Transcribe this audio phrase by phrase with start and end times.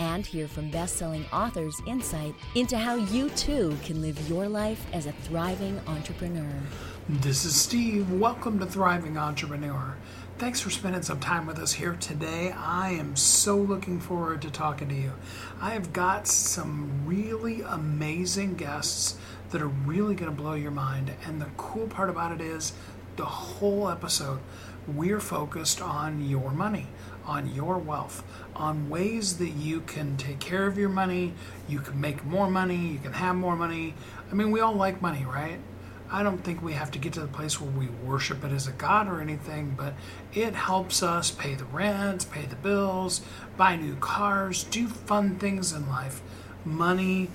[0.00, 4.86] And hear from best selling authors' insight into how you too can live your life
[4.92, 6.52] as a thriving entrepreneur.
[7.08, 8.10] This is Steve.
[8.10, 9.96] Welcome to Thriving Entrepreneur.
[10.38, 12.50] Thanks for spending some time with us here today.
[12.50, 15.12] I am so looking forward to talking to you.
[15.60, 19.16] I have got some really amazing guests
[19.50, 21.12] that are really going to blow your mind.
[21.24, 22.72] And the cool part about it is
[23.16, 24.40] the whole episode,
[24.88, 26.88] we're focused on your money,
[27.26, 28.22] on your wealth,
[28.54, 31.32] on ways that you can take care of your money,
[31.68, 33.94] you can make more money, you can have more money.
[34.30, 35.58] I mean, we all like money, right?
[36.10, 38.68] I don't think we have to get to the place where we worship it as
[38.68, 39.94] a god or anything, but
[40.32, 43.22] it helps us pay the rent, pay the bills,
[43.56, 46.22] buy new cars, do fun things in life.
[46.64, 47.30] Money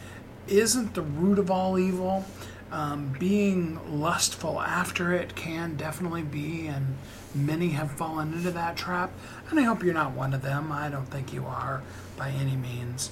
[0.48, 2.26] isn't the root of all evil.
[2.72, 6.98] Um, being lustful after it can definitely be, and
[7.34, 9.12] many have fallen into that trap.
[9.50, 10.72] And I hope you're not one of them.
[10.72, 11.82] I don't think you are
[12.18, 13.12] by any means.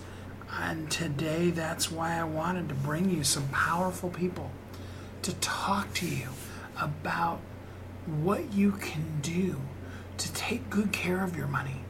[0.51, 4.51] And today, that's why I wanted to bring you some powerful people
[5.23, 6.29] to talk to you
[6.79, 7.39] about
[8.05, 9.59] what you can do
[10.17, 11.81] to take good care of your money.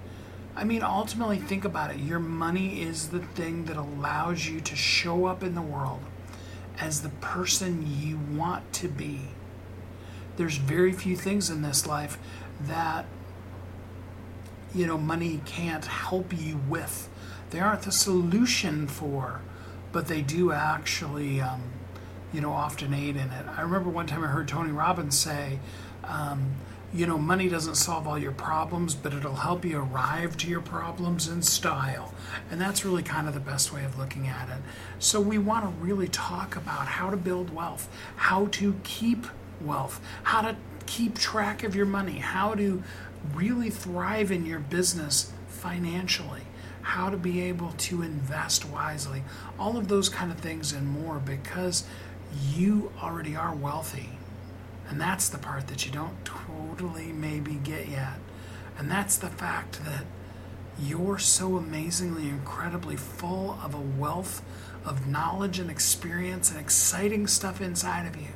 [0.56, 2.00] I mean, ultimately, think about it.
[2.00, 6.02] Your money is the thing that allows you to show up in the world
[6.80, 9.22] as the person you want to be.
[10.38, 12.18] There's very few things in this life
[12.62, 13.06] that,
[14.74, 17.10] you know, money can't help you with.
[17.50, 19.42] They aren't the solution for,
[19.92, 21.64] but they do actually um,
[22.34, 23.46] you know, often aid in it.
[23.58, 25.60] I remember one time I heard Tony Robbins say,
[26.04, 26.52] um,
[26.94, 30.62] you know, money doesn't solve all your problems, but it'll help you arrive to your
[30.62, 32.14] problems in style.
[32.50, 34.62] And that's really kind of the best way of looking at it.
[35.00, 39.28] So we want to really talk about how to build wealth, how to keep
[39.60, 40.56] wealth, how to
[40.86, 42.82] keep track of your money, how to
[43.34, 46.44] really thrive in your business financially
[46.88, 49.22] how to be able to invest wisely,
[49.60, 51.84] all of those kind of things and more because
[52.54, 54.12] you already are wealthy.
[54.90, 58.14] And that's the part that you don't totally maybe get yet.
[58.78, 60.06] And that's the fact that
[60.80, 64.42] you're so amazingly, incredibly full of a wealth
[64.86, 68.30] of knowledge and experience and exciting stuff inside of you.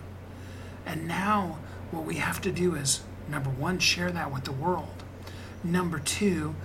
[0.85, 1.59] And now,
[1.91, 5.03] what we have to do is number one, share that with the world.
[5.63, 6.55] Number two,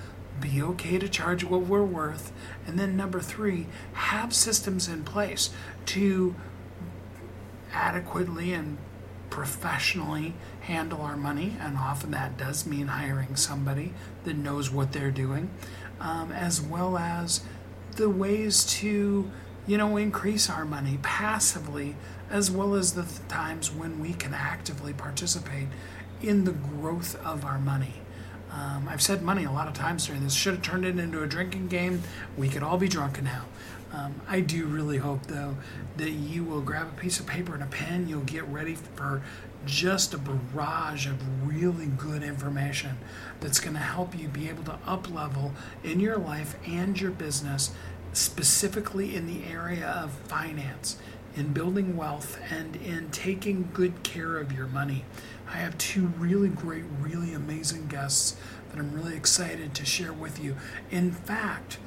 [0.40, 2.32] be okay to charge what we're worth.
[2.66, 5.50] And then number three, have systems in place
[5.86, 6.34] to
[7.72, 8.78] adequately and
[9.30, 13.92] professionally handle our money, and often that does mean hiring somebody
[14.24, 15.50] that knows what they're doing,
[16.00, 17.42] um, as well as
[17.96, 19.30] the ways to,
[19.66, 21.96] you know, increase our money passively,
[22.30, 25.68] as well as the th- times when we can actively participate
[26.22, 27.94] in the growth of our money.
[28.50, 30.34] Um, I've said money a lot of times during this.
[30.34, 32.02] Should have turned it into a drinking game.
[32.36, 33.44] We could all be drunk now.
[33.92, 35.56] Um, I do really hope, though,
[35.96, 38.08] that you will grab a piece of paper and a pen.
[38.08, 39.22] You'll get ready for
[39.64, 42.98] just a barrage of really good information
[43.40, 45.52] that's going to help you be able to up level
[45.82, 47.72] in your life and your business,
[48.12, 50.98] specifically in the area of finance,
[51.36, 55.04] in building wealth, and in taking good care of your money.
[55.48, 58.36] I have two really great, really amazing guests
[58.70, 60.56] that I'm really excited to share with you.
[60.90, 61.78] In fact,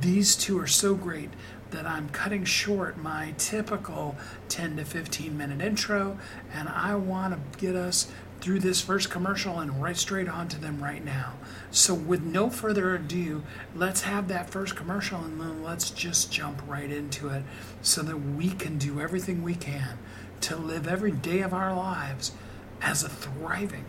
[0.00, 1.30] these two are so great
[1.70, 4.16] that I'm cutting short my typical
[4.48, 6.18] 10 to 15 minute intro,
[6.52, 10.60] and I want to get us through this first commercial and right straight on to
[10.60, 11.34] them right now.
[11.70, 13.42] So, with no further ado,
[13.74, 17.42] let's have that first commercial and then let's just jump right into it
[17.82, 19.98] so that we can do everything we can
[20.42, 22.32] to live every day of our lives
[22.82, 23.84] as a thriving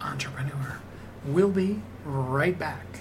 [0.00, 0.80] entrepreneur.
[1.24, 3.00] We'll be right back.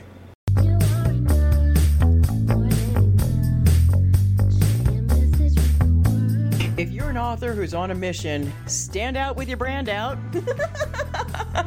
[7.27, 10.17] Author who's on a mission, stand out with your brand out.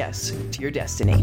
[0.00, 1.22] to your destiny.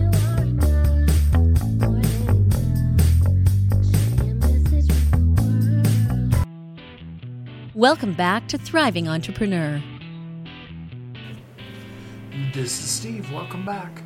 [7.73, 9.81] Welcome back to Thriving Entrepreneur.
[12.53, 13.31] This is Steve.
[13.33, 14.03] Welcome back.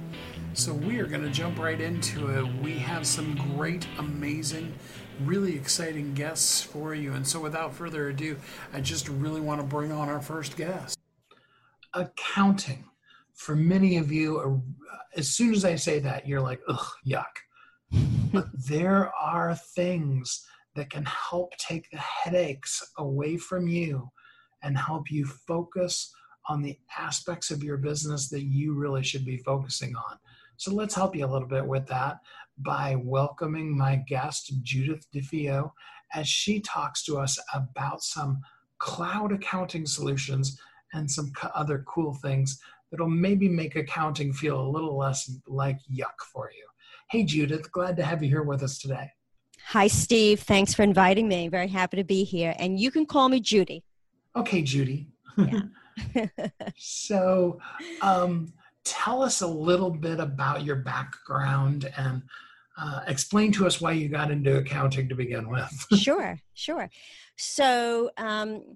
[0.53, 2.63] So, we are going to jump right into it.
[2.63, 4.73] We have some great, amazing,
[5.25, 7.11] really exciting guests for you.
[7.11, 8.37] And so, without further ado,
[8.71, 10.97] I just really want to bring on our first guest.
[11.93, 12.85] Accounting.
[13.33, 14.61] For many of you,
[15.15, 17.25] as soon as I say that, you're like, ugh, yuck.
[18.31, 20.45] but there are things
[20.75, 24.09] that can help take the headaches away from you
[24.63, 26.13] and help you focus
[26.47, 30.17] on the aspects of your business that you really should be focusing on.
[30.57, 32.19] So let's help you a little bit with that
[32.57, 35.71] by welcoming my guest, Judith DeFeo,
[36.13, 38.41] as she talks to us about some
[38.77, 40.59] cloud accounting solutions
[40.93, 42.59] and some other cool things
[42.91, 46.65] that'll maybe make accounting feel a little less like yuck for you.
[47.09, 49.09] Hey, Judith, glad to have you here with us today.
[49.67, 50.41] Hi, Steve.
[50.41, 51.47] Thanks for inviting me.
[51.47, 52.53] Very happy to be here.
[52.59, 53.83] And you can call me Judy.
[54.35, 55.07] Okay, Judy.
[55.37, 55.61] Yeah.
[56.77, 57.59] so,
[58.01, 58.51] um,
[58.83, 62.23] tell us a little bit about your background and
[62.77, 65.69] uh, explain to us why you got into accounting to begin with.
[65.99, 66.89] sure, sure.
[67.37, 68.75] So, um,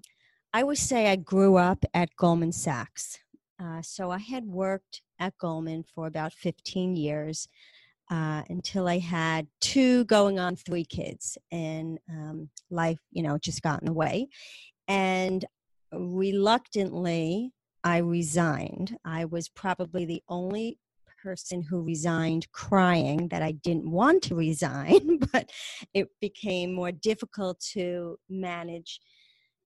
[0.52, 3.18] I would say I grew up at Goldman Sachs.
[3.58, 7.48] Uh, so, I had worked at Goldman for about 15 years
[8.10, 13.62] uh, until I had two going on three kids, and um, life, you know, just
[13.62, 14.28] got in the way.
[14.88, 15.44] And
[15.92, 18.96] reluctantly, I resigned.
[19.04, 20.78] I was probably the only
[21.22, 25.50] person who resigned crying that I didn't want to resign, but
[25.94, 29.00] it became more difficult to manage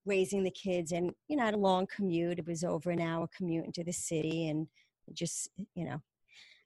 [0.07, 3.01] raising the kids and you know I had a long commute it was over an
[3.01, 4.67] hour commute into the city and
[5.13, 6.01] just you know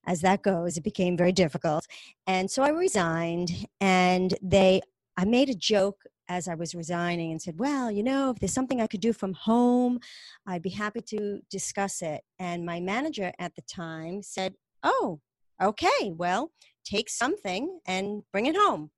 [0.07, 1.87] as that goes, it became very difficult.
[2.27, 4.83] And so I resigned, and they,
[5.17, 8.53] I made a joke as I was resigning and said, Well, you know, if there's
[8.53, 10.01] something I could do from home,
[10.47, 12.23] I'd be happy to discuss it.
[12.39, 15.21] And my manager at the time said, Oh,
[15.63, 16.51] okay, well,
[16.85, 18.91] take something and bring it home.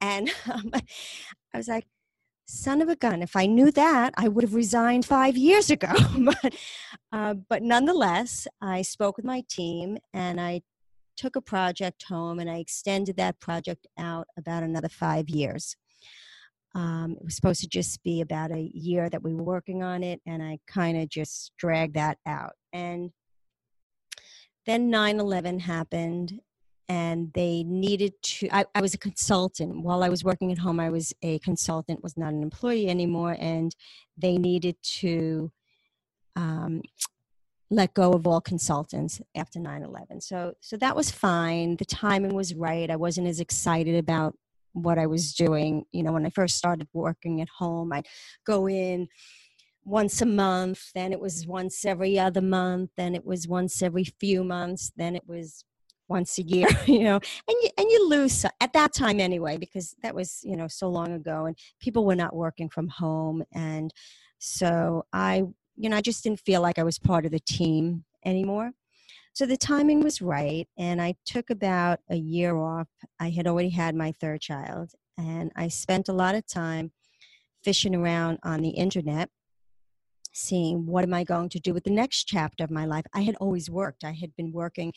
[0.00, 0.72] And um,
[1.54, 1.86] I was like,
[2.52, 3.22] son of a gun.
[3.22, 6.54] If i knew that i would have resigned five years ago but,
[7.12, 10.62] uh, but nonetheless i spoke with my team and i
[11.16, 15.76] took a project home and i extended that project out about another five years.
[16.74, 20.02] Um, it was supposed to just be about a year that we were working on
[20.02, 22.52] it and i kind of just dragged that out.
[22.72, 23.10] And
[24.66, 26.40] then 9-11 happened
[26.88, 29.82] and they needed to I, I, was a consultant.
[29.82, 33.36] While i was working at home i was a consultant was not an employee anymore
[33.38, 33.74] and
[34.16, 35.50] they needed to
[36.36, 36.82] um,
[37.70, 41.76] let go of all consultants after 9-11 so so that was fine.
[41.76, 42.90] The timing was right.
[42.90, 44.36] I wasn't as excited about
[44.72, 45.84] what i was doing.
[45.92, 48.06] You know when i first started working at home i'd
[48.44, 49.08] go in
[49.84, 54.04] once a month then it was once every other month then it was once every
[54.04, 55.64] few months then it was
[56.12, 59.96] once a year, you know, and you, and you lose at that time anyway, because
[60.02, 63.42] that was, you know, so long ago and people were not working from home.
[63.52, 63.92] And
[64.38, 65.44] so I,
[65.76, 68.72] you know, I just didn't feel like I was part of the team anymore.
[69.32, 70.68] So the timing was right.
[70.76, 72.88] And I took about a year off.
[73.18, 76.92] I had already had my third child and I spent a lot of time
[77.64, 79.30] fishing around on the internet
[80.32, 83.04] seeing what am I going to do with the next chapter of my life.
[83.12, 84.04] I had always worked.
[84.04, 84.92] I had been working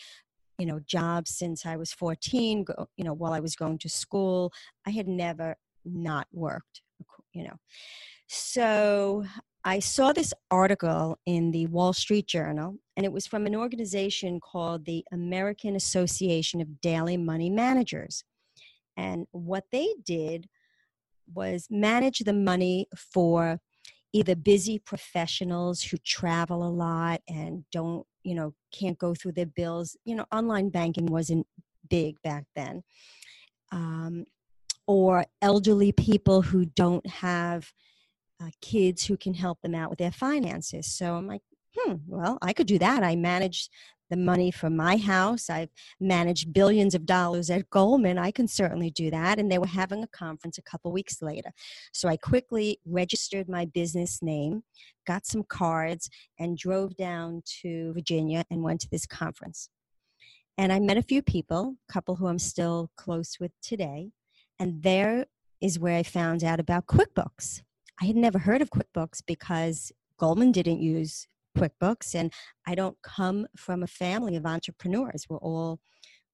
[0.58, 3.90] you know jobs since i was 14 go, you know while i was going to
[3.90, 4.52] school
[4.86, 6.82] i had never not worked
[7.34, 7.56] you know
[8.28, 9.24] so
[9.64, 14.40] i saw this article in the wall street journal and it was from an organization
[14.40, 18.24] called the American Association of Daily Money Managers.
[18.96, 20.48] And what they did
[21.34, 23.60] was manage the money for
[24.14, 29.46] either busy professionals who travel a lot and don't, you know, can't go through their
[29.46, 29.96] bills.
[30.04, 31.46] You know, online banking wasn't
[31.90, 32.84] big back then.
[33.72, 34.26] Um,
[34.88, 37.72] or elderly people who don't have
[38.42, 40.88] uh, kids who can help them out with their finances.
[40.88, 41.42] So I'm like,
[41.78, 43.04] hmm, well, I could do that.
[43.04, 43.70] I manage
[44.10, 45.50] the money for my house.
[45.50, 48.18] I've managed billions of dollars at Goldman.
[48.18, 49.40] I can certainly do that.
[49.40, 51.52] And they were having a conference a couple weeks later.
[51.92, 54.64] So I quickly registered my business name,
[55.08, 59.70] got some cards, and drove down to Virginia and went to this conference.
[60.58, 64.12] And I met a few people, a couple who I'm still close with today.
[64.60, 65.26] And there
[65.60, 67.62] is where I found out about QuickBooks.
[68.02, 72.32] I had never heard of QuickBooks because Goldman didn't use QuickBooks, and
[72.68, 75.26] I don't come from a family of entrepreneurs.
[75.30, 75.80] We're all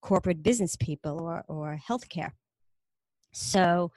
[0.01, 2.31] corporate business people or, or healthcare.
[3.33, 3.91] So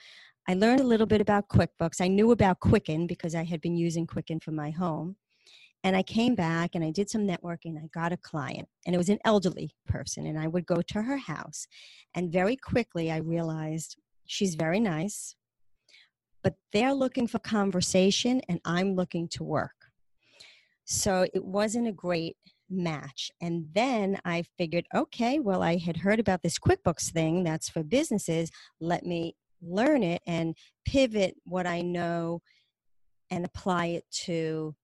[0.49, 2.01] I learned a little bit about QuickBooks.
[2.01, 5.17] I knew about Quicken because I had been using Quicken for my home.
[5.83, 7.77] And I came back and I did some networking.
[7.77, 10.27] I got a client, and it was an elderly person.
[10.27, 11.67] And I would go to her house.
[12.15, 15.37] And very quickly, I realized she's very nice,
[16.43, 19.84] but they're looking for conversation, and I'm looking to work.
[20.85, 22.37] So it wasn't a great
[22.71, 23.31] match.
[23.41, 27.83] And then I figured, okay, well, I had heard about this QuickBooks thing that's for
[27.83, 28.51] businesses.
[28.81, 32.43] Let me learn it and pivot what I know
[33.31, 34.75] and apply it to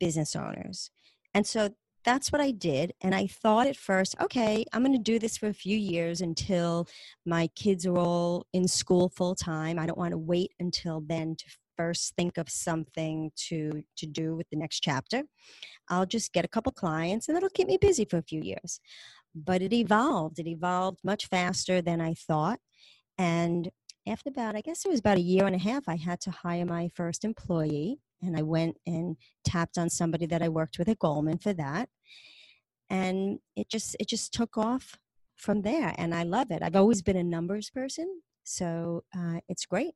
[0.00, 0.90] business owners.
[1.34, 1.70] And so
[2.04, 2.92] that's what I did.
[3.00, 6.20] And I thought at first, okay, I'm going to do this for a few years
[6.20, 6.88] until
[7.24, 9.78] my kids are all in school full time.
[9.78, 11.44] I don't want to wait until then to
[11.76, 15.24] first think of something to to do with the next chapter.
[15.88, 18.80] I'll just get a couple clients and that'll keep me busy for a few years.
[19.34, 20.38] But it evolved.
[20.38, 22.60] It evolved much faster than i thought.
[23.18, 23.70] And
[24.08, 26.30] after about i guess it was about a year and a half i had to
[26.32, 30.88] hire my first employee and i went and tapped on somebody that i worked with
[30.88, 31.88] at goldman for that.
[32.90, 34.98] And it just it just took off
[35.36, 36.62] from there and i love it.
[36.62, 39.94] I've always been a numbers person so uh, it's great.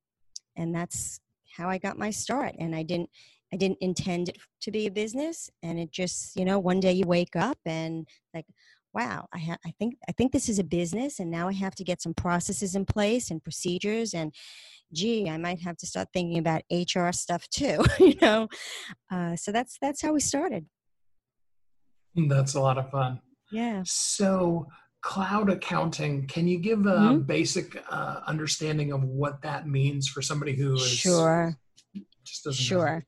[0.57, 1.21] And that's
[1.57, 2.55] how I got my start.
[2.59, 3.11] And I didn't
[3.53, 5.49] I didn't intend it to be a business.
[5.63, 8.45] And it just, you know, one day you wake up and like,
[8.93, 11.75] wow, I ha- I think I think this is a business and now I have
[11.77, 14.33] to get some processes in place and procedures and
[14.93, 18.49] gee, I might have to start thinking about HR stuff too, you know.
[19.11, 20.67] Uh, so that's that's how we started.
[22.29, 23.21] That's a lot of fun.
[23.53, 23.83] Yeah.
[23.85, 24.67] So
[25.07, 27.21] cloud accounting can you give a mm-hmm.
[27.21, 31.57] basic uh, understanding of what that means for somebody who is sure.
[32.51, 33.03] sure know?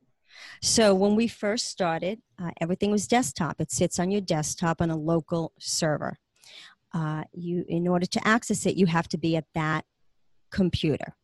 [0.61, 3.59] so when we first started uh, everything was desktop.
[3.59, 6.17] It sits on your desktop on a local server.
[6.93, 9.85] Uh, you in order to access it you have to be at that
[10.51, 11.15] computer.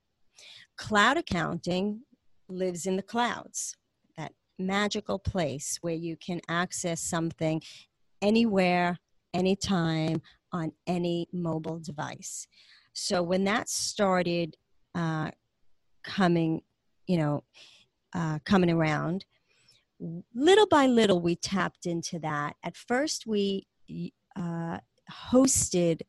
[0.78, 2.02] Cloud accounting
[2.48, 3.76] lives in the clouds
[4.18, 7.62] that magical place where you can access something
[8.22, 9.00] anywhere
[9.34, 10.22] anytime
[10.56, 12.48] on any mobile device.
[12.94, 14.56] So when that started
[14.96, 15.32] uh,
[16.04, 16.62] coming,
[17.08, 17.44] you know,
[18.14, 19.26] uh, coming around,
[20.34, 22.56] little by little we tapped into that.
[22.64, 23.68] At first, we
[24.36, 24.80] uh,
[25.32, 26.02] hosted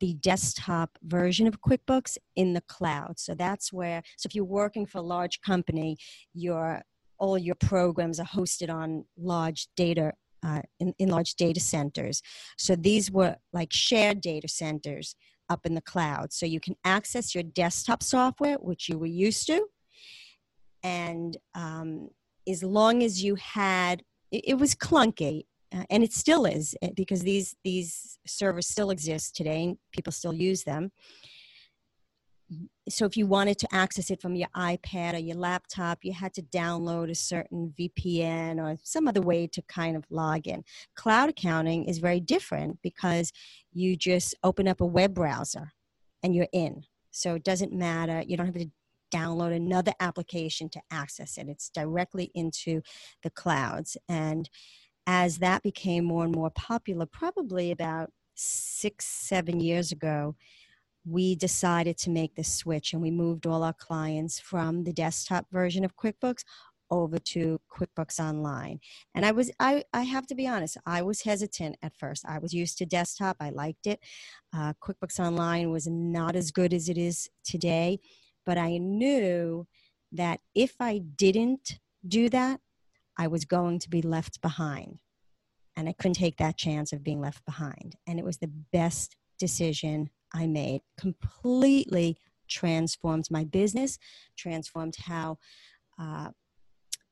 [0.00, 3.18] the desktop version of QuickBooks in the cloud.
[3.18, 5.96] So that's where, so if you're working for a large company,
[6.34, 6.82] your
[7.18, 10.12] all your programs are hosted on large data
[10.44, 12.22] uh, in, in large data centers.
[12.58, 15.14] So these were like shared data centers
[15.48, 16.32] up in the cloud.
[16.32, 19.66] So you can access your desktop software, which you were used to.
[20.82, 22.08] And um,
[22.48, 25.44] as long as you had, it, it was clunky.
[25.74, 30.12] Uh, and it still is eh, because these these servers still exist today and people
[30.12, 30.92] still use them
[32.88, 36.34] so if you wanted to access it from your iPad or your laptop, you had
[36.34, 40.64] to download a certain VPN or some other way to kind of log in.
[40.94, 43.32] Cloud accounting is very different because
[43.72, 45.72] you just open up a web browser
[46.22, 46.84] and you're in.
[47.10, 48.22] So it doesn't matter.
[48.26, 48.70] You don't have to
[49.14, 51.48] download another application to access it.
[51.48, 52.82] It's directly into
[53.22, 53.96] the clouds.
[54.08, 54.50] And
[55.06, 60.34] as that became more and more popular, probably about six, seven years ago,
[61.06, 65.46] we decided to make the switch and we moved all our clients from the desktop
[65.50, 66.44] version of QuickBooks
[66.90, 68.78] over to QuickBooks Online.
[69.14, 72.24] And I was I I have to be honest, I was hesitant at first.
[72.26, 73.36] I was used to desktop.
[73.40, 74.00] I liked it.
[74.56, 77.98] Uh, QuickBooks Online was not as good as it is today,
[78.46, 79.66] but I knew
[80.12, 82.60] that if I didn't do that,
[83.18, 85.00] I was going to be left behind.
[85.76, 87.96] and I couldn't take that chance of being left behind.
[88.06, 90.82] And it was the best decision I made.
[90.98, 93.98] Completely transformed my business,
[94.36, 95.38] transformed how
[95.98, 96.30] uh,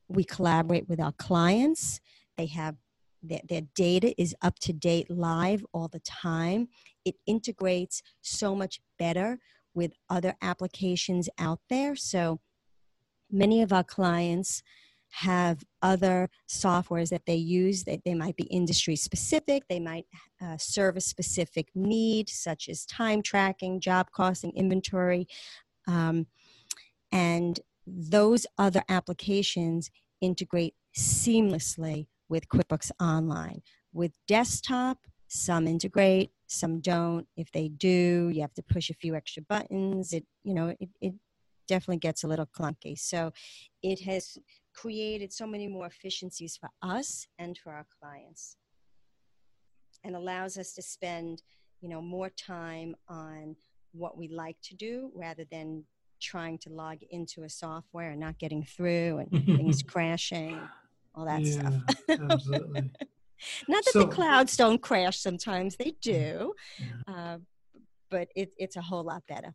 [0.08, 2.00] we collaborate with our clients.
[2.36, 2.76] They have
[3.22, 6.68] their, their data is up to date live all the time.
[7.04, 9.38] It integrates so much better
[9.74, 11.94] with other applications out there.
[11.96, 12.40] So
[13.30, 14.62] many of our clients
[15.12, 20.06] have other softwares that they use that they might be industry specific they might
[20.42, 25.26] uh, serve a specific need such as time tracking job costing inventory
[25.86, 26.26] um,
[27.10, 29.90] and those other applications
[30.20, 33.62] integrate seamlessly with quickbooks online.
[33.92, 37.26] With desktop some integrate some don't.
[37.36, 40.12] If they do you have to push a few extra buttons.
[40.12, 41.14] It you know it, it
[41.68, 42.98] definitely gets a little clunky.
[42.98, 43.32] So
[43.82, 44.38] it has
[44.74, 48.56] created so many more efficiencies for us and for our clients
[50.04, 51.42] and allows us to spend
[51.80, 53.56] you know more time on
[53.92, 55.84] what we like to do rather than
[56.20, 60.60] trying to log into a software and not getting through and things crashing
[61.14, 61.74] all that yeah, stuff.
[62.30, 62.90] absolutely.
[63.68, 66.86] Not that so, the clouds don't crash sometimes they do yeah.
[67.12, 67.38] uh,
[68.12, 69.54] but it, it's a whole lot better.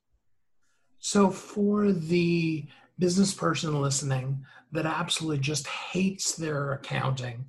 [1.00, 2.66] So for the
[3.00, 7.46] business person listening that absolutely just hates their accounting,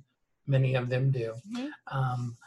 [0.47, 1.33] many of them do.
[1.53, 1.97] Mm-hmm.
[1.97, 2.37] Um,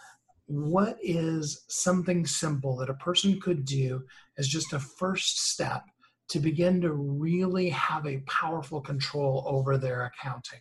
[0.47, 4.05] what is something simple that a person could do
[4.39, 5.83] as just a first step
[6.29, 10.61] to begin to really have a powerful control over their accounting?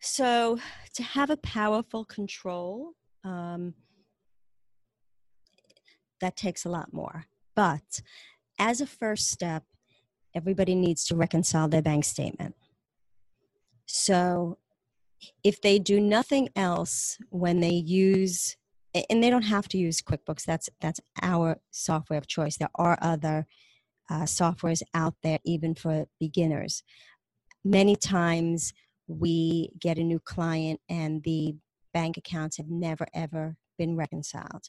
[0.00, 0.58] So,
[0.94, 2.92] to have a powerful control,
[3.24, 3.74] um,
[6.20, 7.26] that takes a lot more.
[7.54, 8.02] But
[8.58, 9.64] as a first step,
[10.36, 12.54] everybody needs to reconcile their bank statement.
[13.86, 14.58] So
[15.42, 18.56] if they do nothing else when they use
[19.10, 20.44] and they don't have to use QuickBooks.
[20.44, 22.56] That's that's our software of choice.
[22.56, 23.46] There are other
[24.08, 26.82] uh, softwares out there, even for beginners.
[27.64, 28.72] Many times
[29.08, 31.56] we get a new client and the
[31.92, 34.68] bank accounts have never ever been reconciled.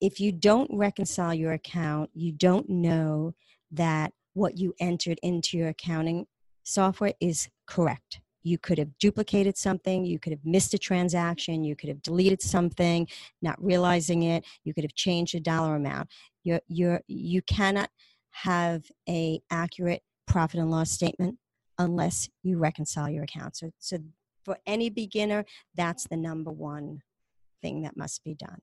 [0.00, 3.34] If you don't reconcile your account, you don't know
[3.72, 6.26] that what you entered into your accounting
[6.62, 8.20] software is correct.
[8.42, 12.40] You could have duplicated something, you could have missed a transaction, you could have deleted
[12.40, 13.08] something,
[13.42, 16.08] not realizing it, you could have changed a dollar amount.
[16.44, 17.90] You're, you're, you cannot
[18.30, 21.38] have a accurate profit and loss statement
[21.78, 23.60] unless you reconcile your accounts.
[23.60, 23.98] So, so
[24.44, 27.02] for any beginner, that's the number one
[27.60, 28.60] thing that must be done.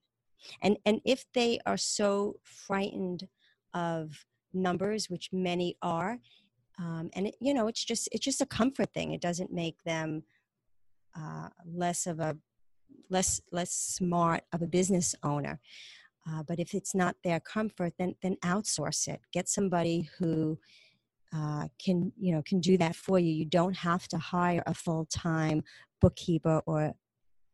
[0.62, 3.28] And, and if they are so frightened
[3.74, 6.20] of numbers, which many are.
[6.80, 9.12] Um, and it, you know, it's just it's just a comfort thing.
[9.12, 10.24] It doesn't make them
[11.18, 12.38] uh, less of a
[13.10, 15.60] less less smart of a business owner.
[16.28, 19.22] Uh, but if it's not their comfort, then then outsource it.
[19.32, 20.60] Get somebody who
[21.34, 23.32] uh, can you know can do that for you.
[23.32, 25.64] You don't have to hire a full time
[26.02, 26.94] bookkeeper or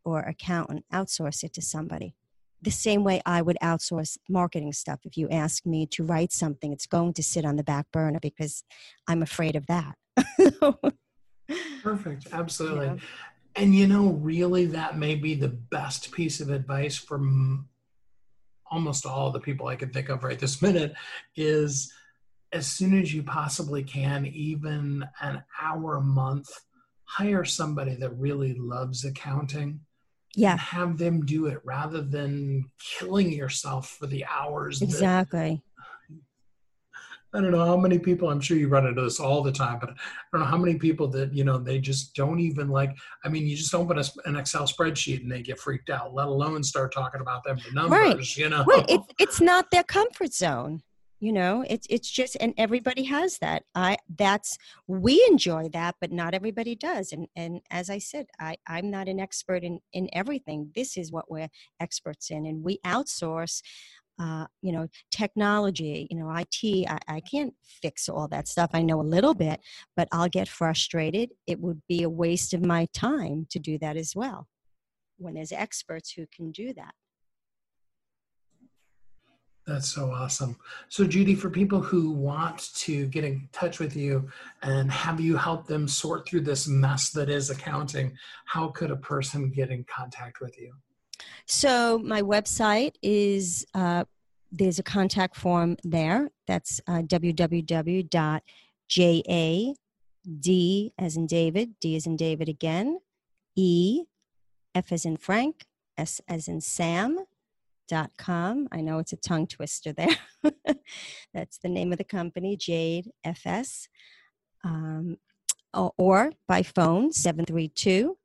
[0.03, 0.85] or accountant.
[0.91, 2.15] Outsource it to somebody
[2.62, 5.00] the same way I would outsource marketing stuff.
[5.04, 8.19] If you ask me to write something, it's going to sit on the back burner
[8.19, 8.63] because
[9.08, 9.95] I'm afraid of that.
[11.84, 12.28] Perfect.
[12.32, 12.86] Absolutely.
[12.86, 12.95] Yeah.
[13.56, 17.67] And you know, really, that may be the best piece of advice for m-
[18.69, 20.93] almost all the people I can think of right this minute
[21.36, 21.91] is
[22.54, 26.50] as soon as you possibly can, even an hour a month,
[27.04, 29.82] hire somebody that really loves accounting
[30.36, 30.58] yeah.
[30.58, 35.62] have them do it rather than killing yourself for the hours exactly.
[37.34, 39.52] That, i don't know how many people i'm sure you run into this all the
[39.52, 39.94] time but i
[40.32, 43.46] don't know how many people that you know they just don't even like i mean
[43.46, 46.94] you just open a, an excel spreadsheet and they get freaked out let alone start
[46.94, 48.38] talking about them the numbers right.
[48.38, 48.63] you know?
[48.65, 48.86] Right.
[48.89, 50.82] It's, it's not their comfort zone
[51.21, 53.63] you know it's it's just and everybody has that.
[53.75, 54.57] I that's
[54.88, 59.07] we enjoy that but not everybody does and and as i said i i'm not
[59.07, 60.71] an expert in in everything.
[60.75, 63.62] This is what we're experts in and we outsource
[64.19, 68.71] uh, you know technology you know it I, I can't fix all that stuff.
[68.73, 69.62] I know a little bit
[69.95, 71.29] but i'll get frustrated.
[71.47, 74.47] It would be a waste of my time to do that as well
[75.17, 76.93] when there's experts who can do that
[79.71, 80.57] that's so awesome.
[80.89, 84.29] So, Judy, for people who want to get in touch with you
[84.62, 88.97] and have you help them sort through this mess that is accounting, how could a
[88.97, 90.73] person get in contact with you?
[91.45, 94.03] So, my website is uh,
[94.51, 96.29] there's a contact form there.
[96.47, 98.41] That's uh, www.jad
[100.99, 102.99] as in David, D as in David again,
[103.55, 104.03] E
[104.75, 105.65] F as in Frank,
[105.97, 107.25] S as in Sam,
[107.91, 108.69] dot com.
[108.71, 110.15] I know it's a tongue twister there.
[111.34, 113.89] That's the name of the company, Jade FS.
[114.63, 115.17] Um,
[115.73, 118.17] or by phone, 732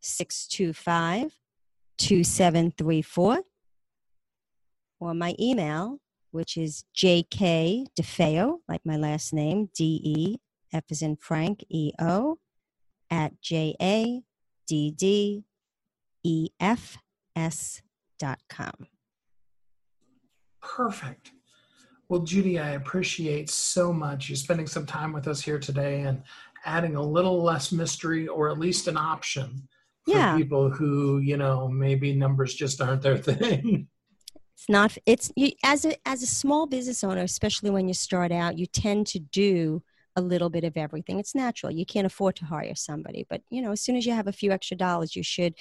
[0.00, 1.32] 625
[1.96, 3.38] 2734.
[5.00, 5.98] Or my email,
[6.30, 10.36] which is jk defeo, like my last name, D E
[10.74, 12.38] F is in Frank, E O,
[13.10, 14.20] at J A
[14.68, 15.44] D D
[16.22, 16.98] E F
[17.34, 17.80] S
[18.18, 18.88] dot com.
[20.66, 21.32] Perfect.
[22.08, 26.22] Well, Judy, I appreciate so much you spending some time with us here today and
[26.64, 29.68] adding a little less mystery or at least an option
[30.04, 30.36] for Yeah.
[30.36, 33.88] people who, you know, maybe numbers just aren't their thing.
[34.56, 34.96] It's not.
[35.06, 38.66] It's you, as a as a small business owner, especially when you start out, you
[38.66, 39.82] tend to do
[40.16, 41.18] a little bit of everything.
[41.18, 41.72] It's natural.
[41.72, 44.32] You can't afford to hire somebody, but you know, as soon as you have a
[44.32, 45.54] few extra dollars, you should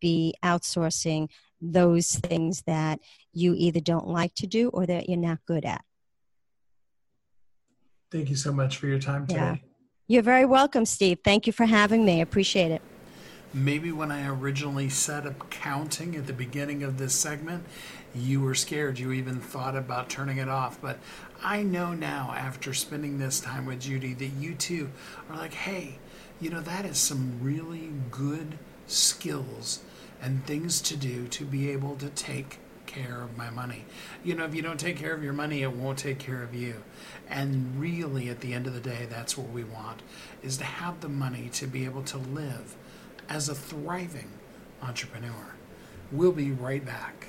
[0.00, 1.28] be outsourcing
[1.60, 3.00] those things that
[3.32, 5.82] you either don't like to do or that you're not good at.
[8.10, 9.40] Thank you so much for your time today.
[9.40, 9.56] Yeah.
[10.06, 11.18] You're very welcome, Steve.
[11.22, 12.20] Thank you for having me.
[12.20, 12.80] I appreciate it.
[13.52, 17.64] Maybe when I originally set up counting at the beginning of this segment,
[18.14, 18.98] you were scared.
[18.98, 20.80] You even thought about turning it off.
[20.80, 20.98] But
[21.42, 24.90] I know now, after spending this time with Judy, that you too
[25.28, 25.98] are like, hey,
[26.40, 29.80] you know, that is some really good skills
[30.20, 33.84] and things to do to be able to take care of my money.
[34.24, 36.54] You know, if you don't take care of your money, it won't take care of
[36.54, 36.82] you.
[37.28, 40.02] And really, at the end of the day, that's what we want
[40.42, 42.74] is to have the money to be able to live
[43.28, 44.30] as a thriving
[44.82, 45.54] entrepreneur.
[46.10, 47.28] We'll be right back.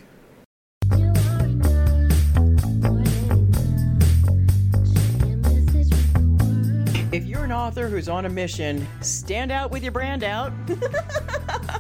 [7.12, 10.54] If you're an author who's on a mission, stand out with your brand out.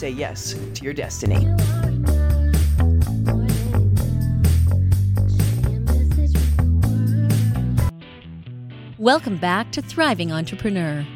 [0.00, 1.46] say yes to your destiny.
[8.96, 11.06] Welcome back to Thriving Entrepreneur.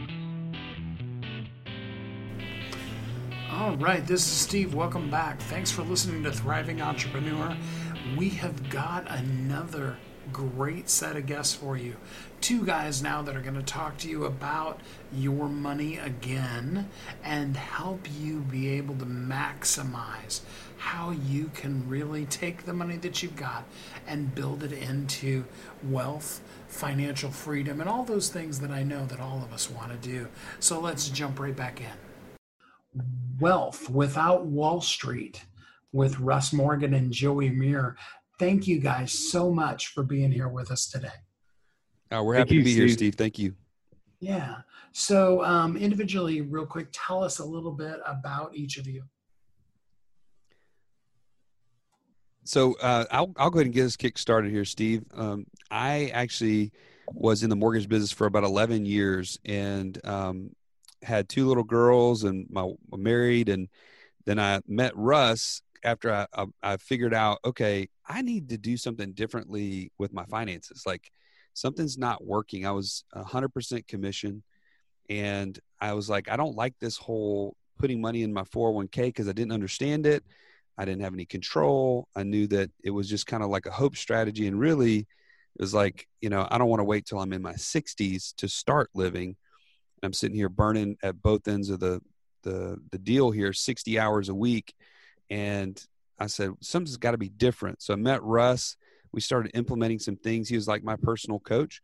[3.50, 4.74] All right, this is Steve.
[4.74, 5.40] Welcome back.
[5.40, 7.56] Thanks for listening to Thriving Entrepreneur.
[8.18, 9.96] We have got another
[10.32, 11.96] great set of guests for you.
[12.40, 14.80] Two guys now that are going to talk to you about
[15.12, 16.88] your money again
[17.22, 20.40] and help you be able to maximize
[20.76, 23.64] how you can really take the money that you've got
[24.06, 25.44] and build it into
[25.84, 29.90] wealth, financial freedom, and all those things that I know that all of us want
[29.92, 30.28] to do.
[30.60, 33.02] So let's jump right back in.
[33.40, 35.44] Wealth Without Wall Street
[35.92, 37.96] with Russ Morgan and Joey Muir.
[38.38, 41.08] Thank you guys so much for being here with us today.
[42.10, 42.98] Uh, we're Thank happy you, to be here, Steve.
[42.98, 43.14] Steve.
[43.14, 43.54] Thank you.
[44.20, 44.56] Yeah.
[44.92, 49.02] So, um, individually, real quick, tell us a little bit about each of you.
[52.44, 55.04] So uh, I'll I'll go ahead and get us kick started here, Steve.
[55.14, 56.72] Um, I actually
[57.12, 60.50] was in the mortgage business for about 11 years and um,
[61.02, 63.68] had two little girls and my married and
[64.26, 68.76] then I met Russ after I, I I figured out okay I need to do
[68.76, 71.10] something differently with my finances like
[71.54, 72.66] something's not working.
[72.66, 74.42] I was 100% commission
[75.08, 79.28] and I was like I don't like this whole putting money in my 401k because
[79.28, 80.24] I didn't understand it.
[80.76, 82.08] I didn't have any control.
[82.16, 84.46] I knew that it was just kind of like a hope strategy.
[84.46, 87.42] And really, it was like, you know, I don't want to wait till I'm in
[87.42, 89.36] my 60s to start living.
[90.02, 92.00] I'm sitting here burning at both ends of the,
[92.42, 94.74] the, the deal here, 60 hours a week.
[95.30, 95.82] And
[96.18, 97.82] I said, something's got to be different.
[97.82, 98.76] So I met Russ.
[99.12, 100.48] We started implementing some things.
[100.48, 101.80] He was like my personal coach.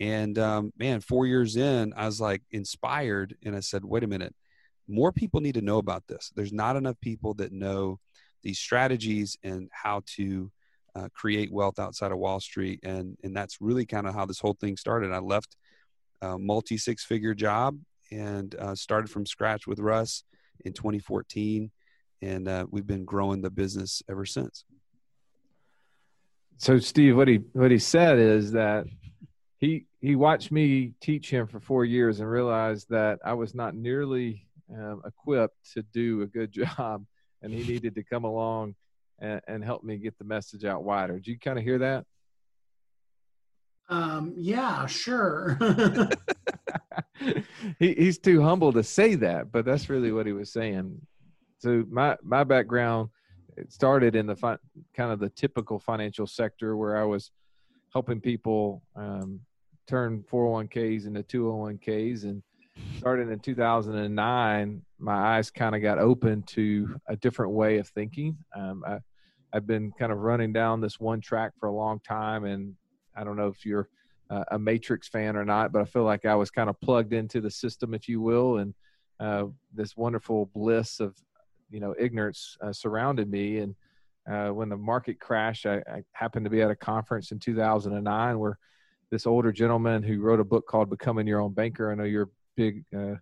[0.00, 3.36] And um, man, four years in, I was like inspired.
[3.44, 4.34] And I said, wait a minute
[4.90, 6.32] more people need to know about this.
[6.34, 8.00] There's not enough people that know
[8.42, 10.50] these strategies and how to
[10.96, 12.80] uh, create wealth outside of Wall Street.
[12.82, 15.12] And, and that's really kind of how this whole thing started.
[15.12, 15.56] I left
[16.20, 17.78] a multi six figure job
[18.10, 20.24] and uh, started from scratch with Russ
[20.64, 21.70] in 2014.
[22.22, 24.64] And uh, we've been growing the business ever since.
[26.58, 28.86] So, Steve, what he what he said is that
[29.56, 33.74] he he watched me teach him for four years and realized that I was not
[33.74, 37.04] nearly um, equipped to do a good job,
[37.42, 38.74] and he needed to come along
[39.18, 41.14] and, and help me get the message out wider.
[41.14, 42.04] Did you kind of hear that?
[43.88, 45.58] Um, yeah, sure.
[47.78, 51.00] he, he's too humble to say that, but that's really what he was saying.
[51.60, 53.10] So my my background
[53.56, 54.58] it started in the fi-
[54.94, 57.30] kind of the typical financial sector where I was
[57.92, 59.40] helping people um,
[59.86, 62.42] turn 401ks into 201ks and
[62.98, 68.36] started in 2009 my eyes kind of got open to a different way of thinking.
[68.56, 68.98] Um, I,
[69.52, 72.44] i've been kind of running down this one track for a long time.
[72.44, 72.74] And
[73.14, 73.88] i don't know if you're
[74.30, 77.12] uh, a matrix fan or not but i feel like i was kind of plugged
[77.12, 78.58] into the system if you will.
[78.58, 78.72] And
[79.18, 81.14] uh, this wonderful bliss of
[81.70, 83.58] you know ignorance uh, surrounded me.
[83.58, 83.74] And
[84.30, 88.38] uh, when the market crashed I, I, happened to be at a conference in 2009
[88.38, 88.58] where
[89.10, 92.28] this older gentleman who wrote a book called becoming your own banker i know you're
[92.54, 93.14] big uh,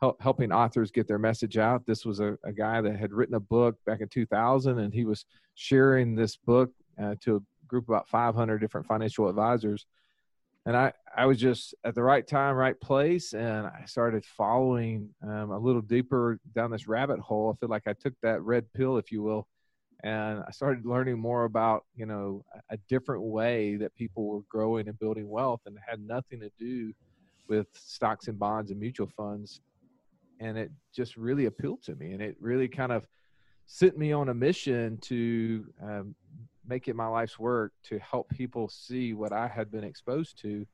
[0.00, 1.86] help, helping authors get their message out.
[1.86, 5.04] This was a, a, guy that had written a book back in 2000 and he
[5.04, 9.86] was sharing this book uh, to a group of about 500 different financial advisors
[10.66, 15.08] and I, I was just at the right time, right place, and I started following
[15.22, 17.54] um, a little deeper down this rabbit hole.
[17.54, 19.48] I feel like I took that red pill, if you will,
[20.04, 24.88] and I started learning more about you know a different way that people were growing
[24.88, 26.92] and building wealth, and had nothing to do
[27.48, 29.62] with stocks and bonds and mutual funds,
[30.40, 33.06] and it just really appealed to me, and it really kind of
[33.66, 36.14] sent me on a mission to um,
[36.70, 40.64] make it my life's work to help people see what I had been exposed to.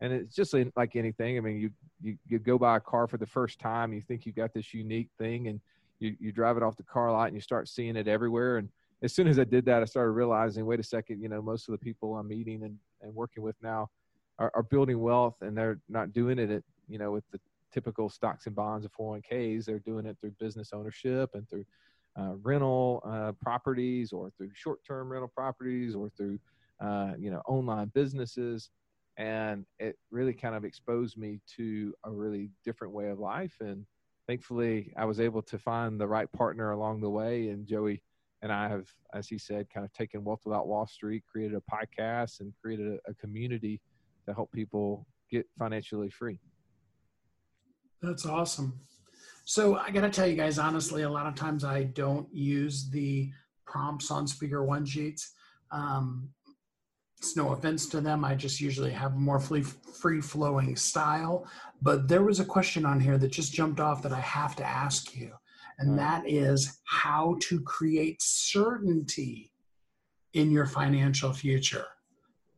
[0.00, 1.38] And it's just like anything.
[1.38, 1.70] I mean, you,
[2.02, 4.74] you, you go buy a car for the first time, you think you've got this
[4.74, 5.60] unique thing and
[6.00, 8.58] you, you drive it off the car lot and you start seeing it everywhere.
[8.58, 8.68] And
[9.02, 11.68] as soon as I did that, I started realizing, wait a second, you know, most
[11.68, 13.88] of the people I'm meeting and, and working with now
[14.40, 17.38] are, are building wealth and they're not doing it at, you know, with the
[17.72, 19.64] typical stocks and bonds of 401ks.
[19.64, 21.64] They're doing it through business ownership and through
[22.18, 26.38] uh, rental uh, properties or through short-term rental properties or through
[26.80, 28.70] uh, you know online businesses
[29.16, 33.86] and it really kind of exposed me to a really different way of life and
[34.26, 38.02] thankfully i was able to find the right partner along the way and joey
[38.42, 41.72] and i have as he said kind of taken wealth without wall street created a
[41.72, 43.80] podcast and created a, a community
[44.26, 46.38] to help people get financially free.
[48.02, 48.78] That's awesome
[49.44, 52.88] so I got to tell you guys honestly, a lot of times I don't use
[52.90, 53.30] the
[53.66, 55.32] prompts on Speaker One Sheets.
[55.70, 56.30] Um,
[57.18, 58.24] it's no offense to them.
[58.24, 61.46] I just usually have a more free, free flowing style.
[61.80, 64.64] But there was a question on here that just jumped off that I have to
[64.64, 65.32] ask you,
[65.78, 69.50] and that is how to create certainty
[70.34, 71.86] in your financial future.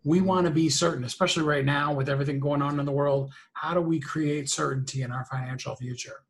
[0.05, 3.33] We want to be certain, especially right now with everything going on in the world.
[3.53, 6.26] How do we create certainty in our financial future?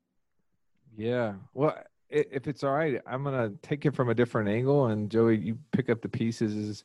[0.97, 1.35] Yeah.
[1.55, 1.77] Well,
[2.09, 5.59] if it's all right, I'm gonna take it from a different angle, and Joey, you
[5.73, 6.85] pick up the pieces as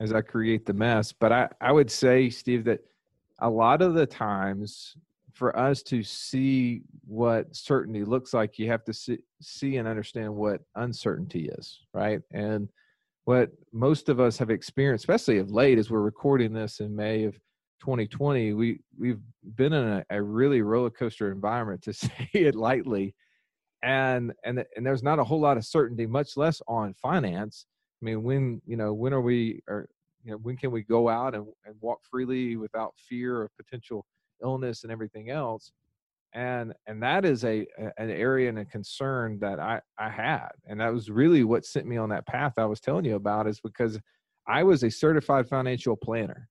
[0.00, 1.12] as I create the mess.
[1.12, 2.80] But I I would say, Steve, that
[3.40, 4.96] a lot of the times
[5.32, 10.34] for us to see what certainty looks like, you have to see, see and understand
[10.34, 12.20] what uncertainty is, right?
[12.32, 12.68] And
[13.24, 17.24] what most of us have experienced, especially of late, as we're recording this in May
[17.24, 17.34] of
[17.80, 19.20] 2020, we we've
[19.56, 23.14] been in a, a really roller coaster environment, to say it lightly
[23.82, 27.66] and and and there's not a whole lot of certainty, much less on finance.
[28.00, 29.88] I mean, when you know when are we or
[30.24, 34.04] you know when can we go out and, and walk freely without fear of potential
[34.42, 35.72] illness and everything else?
[36.32, 40.50] And and that is a, a an area and a concern that I I had,
[40.66, 43.46] and that was really what sent me on that path I was telling you about,
[43.46, 43.98] is because
[44.46, 46.48] I was a certified financial planner.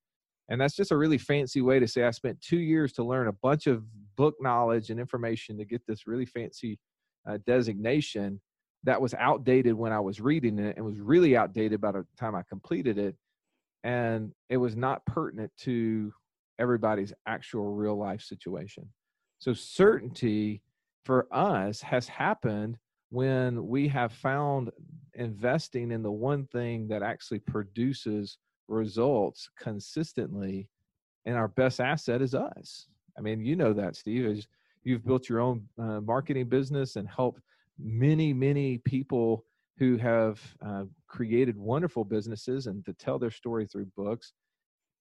[0.49, 3.27] And that's just a really fancy way to say I spent two years to learn
[3.27, 3.83] a bunch of
[4.15, 6.79] book knowledge and information to get this really fancy
[7.27, 8.39] uh, designation
[8.83, 12.35] that was outdated when I was reading it and was really outdated by the time
[12.35, 13.15] I completed it.
[13.83, 16.13] And it was not pertinent to
[16.59, 18.87] everybody's actual real life situation.
[19.39, 20.61] So, certainty
[21.05, 22.77] for us has happened
[23.09, 24.69] when we have found
[25.15, 30.69] investing in the one thing that actually produces results consistently
[31.25, 34.47] and our best asset is us i mean you know that steve is
[34.89, 37.41] you've built your own uh, marketing business and helped
[37.77, 39.45] many many people
[39.77, 44.33] who have uh, created wonderful businesses and to tell their story through books.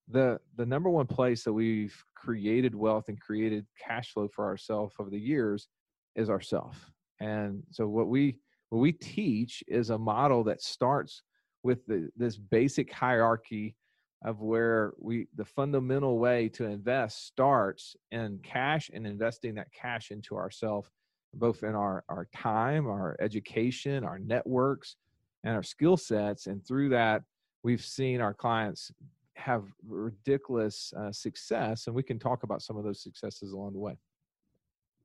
[0.07, 4.93] The the number one place that we've created wealth and created cash flow for ourselves
[4.99, 5.67] over the years
[6.15, 6.91] is ourself.
[7.19, 8.37] And so what we
[8.69, 11.23] what we teach is a model that starts
[11.63, 13.75] with the, this basic hierarchy
[14.23, 20.11] of where we the fundamental way to invest starts in cash and investing that cash
[20.11, 20.89] into ourselves
[21.35, 24.97] both in our our time our education our networks
[25.43, 27.23] and our skill sets and through that
[27.63, 28.91] we've seen our clients
[29.35, 33.79] have ridiculous uh, success and we can talk about some of those successes along the
[33.79, 33.93] way.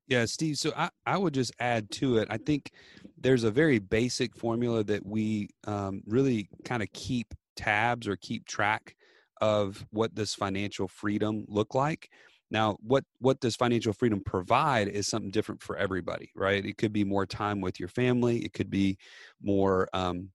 [0.07, 2.71] Yeah steve so i, I would just add to it i think
[3.17, 8.45] there's a very basic formula that we um, really kind of keep tabs or keep
[8.45, 8.95] track
[9.41, 12.09] of what does financial freedom look like
[12.51, 16.93] now what what does financial freedom provide is something different for everybody right it could
[16.93, 18.97] be more time with your family it could be
[19.41, 20.29] more um,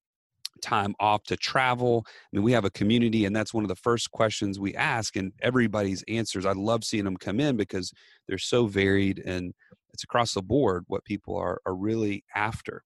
[0.60, 2.04] time off to travel.
[2.06, 5.16] I mean, we have a community, and that's one of the first questions we ask,
[5.16, 6.44] and everybody's answers.
[6.44, 7.92] I love seeing them come in because
[8.28, 9.54] they're so varied and
[9.94, 12.82] it's across the board what people are, are really after.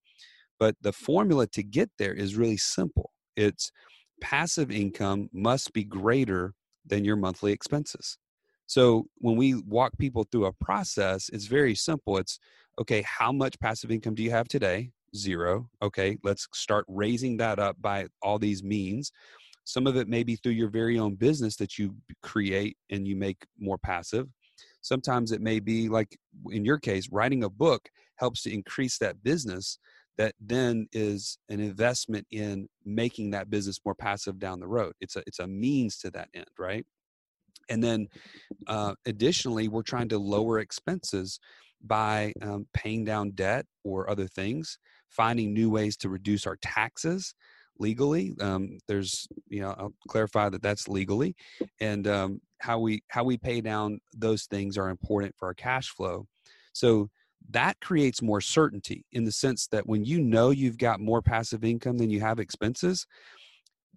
[0.58, 3.72] But the formula to get there is really simple it's
[4.20, 6.54] passive income must be greater
[6.86, 8.18] than your monthly expenses.
[8.66, 12.16] So when we walk people through a process, it's very simple.
[12.18, 12.38] It's
[12.80, 14.90] okay, how much passive income do you have today?
[15.14, 15.68] zero.
[15.82, 19.12] Okay, let's start raising that up by all these means.
[19.64, 23.16] Some of it may be through your very own business that you create and you
[23.16, 24.26] make more passive.
[24.82, 26.18] Sometimes it may be like
[26.50, 29.78] in your case, writing a book helps to increase that business
[30.16, 34.92] that then is an investment in making that business more passive down the road.
[35.00, 36.84] It's a it's a means to that end, right?
[37.68, 38.08] And then
[38.66, 41.40] uh, additionally, we're trying to lower expenses
[41.82, 44.78] by um, paying down debt or other things
[45.10, 47.34] finding new ways to reduce our taxes
[47.78, 51.34] legally um, there's you know i'll clarify that that's legally
[51.80, 55.88] and um, how we how we pay down those things are important for our cash
[55.90, 56.26] flow
[56.72, 57.08] so
[57.50, 61.64] that creates more certainty in the sense that when you know you've got more passive
[61.64, 63.06] income than you have expenses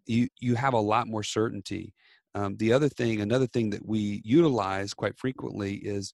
[0.05, 1.93] you you have a lot more certainty
[2.35, 6.13] um, the other thing another thing that we utilize quite frequently is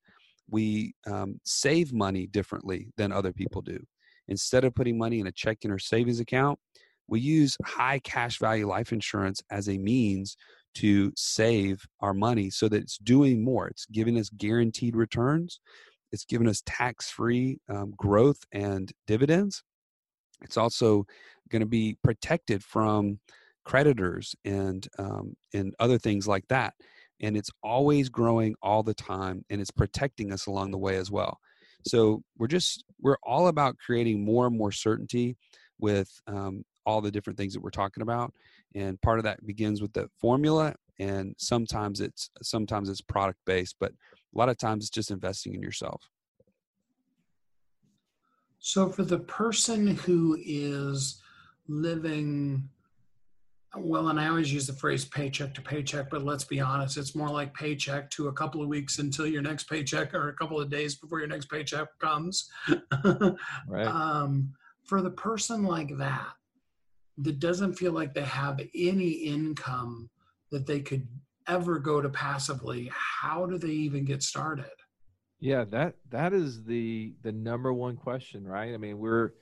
[0.50, 3.80] we um, save money differently than other people do
[4.28, 6.60] Instead of putting money in a checking or savings account,
[7.08, 10.38] we use high cash value life insurance as a means
[10.76, 13.67] to save our money so that it's doing more.
[13.67, 15.60] It's giving us guaranteed returns,
[16.13, 19.63] it's giving us tax free um, growth and dividends.
[20.41, 21.06] It's also
[21.49, 23.19] going to be protected from
[23.65, 26.73] creditors and um, and other things like that
[27.21, 31.10] and it's always growing all the time and it's protecting us along the way as
[31.10, 31.39] well
[31.86, 35.36] so we're just we're all about creating more and more certainty
[35.80, 38.34] with um, all the different things that we're talking about,
[38.76, 43.76] and part of that begins with the formula, and sometimes it's sometimes it's product based,
[43.80, 43.91] but
[44.34, 46.10] a lot of times it's just investing in yourself.
[48.60, 51.22] So for the person who is
[51.67, 52.69] living
[53.76, 57.15] well, and I always use the phrase paycheck to paycheck, but let's be honest, it's
[57.15, 60.60] more like paycheck to a couple of weeks until your next paycheck or a couple
[60.60, 62.52] of days before your next paycheck comes.
[63.67, 63.88] right.
[63.88, 66.34] Um, for the person like that,
[67.17, 70.10] that doesn't feel like they have any income
[70.52, 71.08] that they could
[71.47, 74.65] ever go to passively, how do they even get started?
[75.39, 78.73] Yeah, that that is the the number one question, right?
[78.73, 79.34] I mean, we're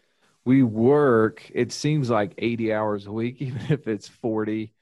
[0.46, 4.74] we work it seems like 80 hours a week even if it's 40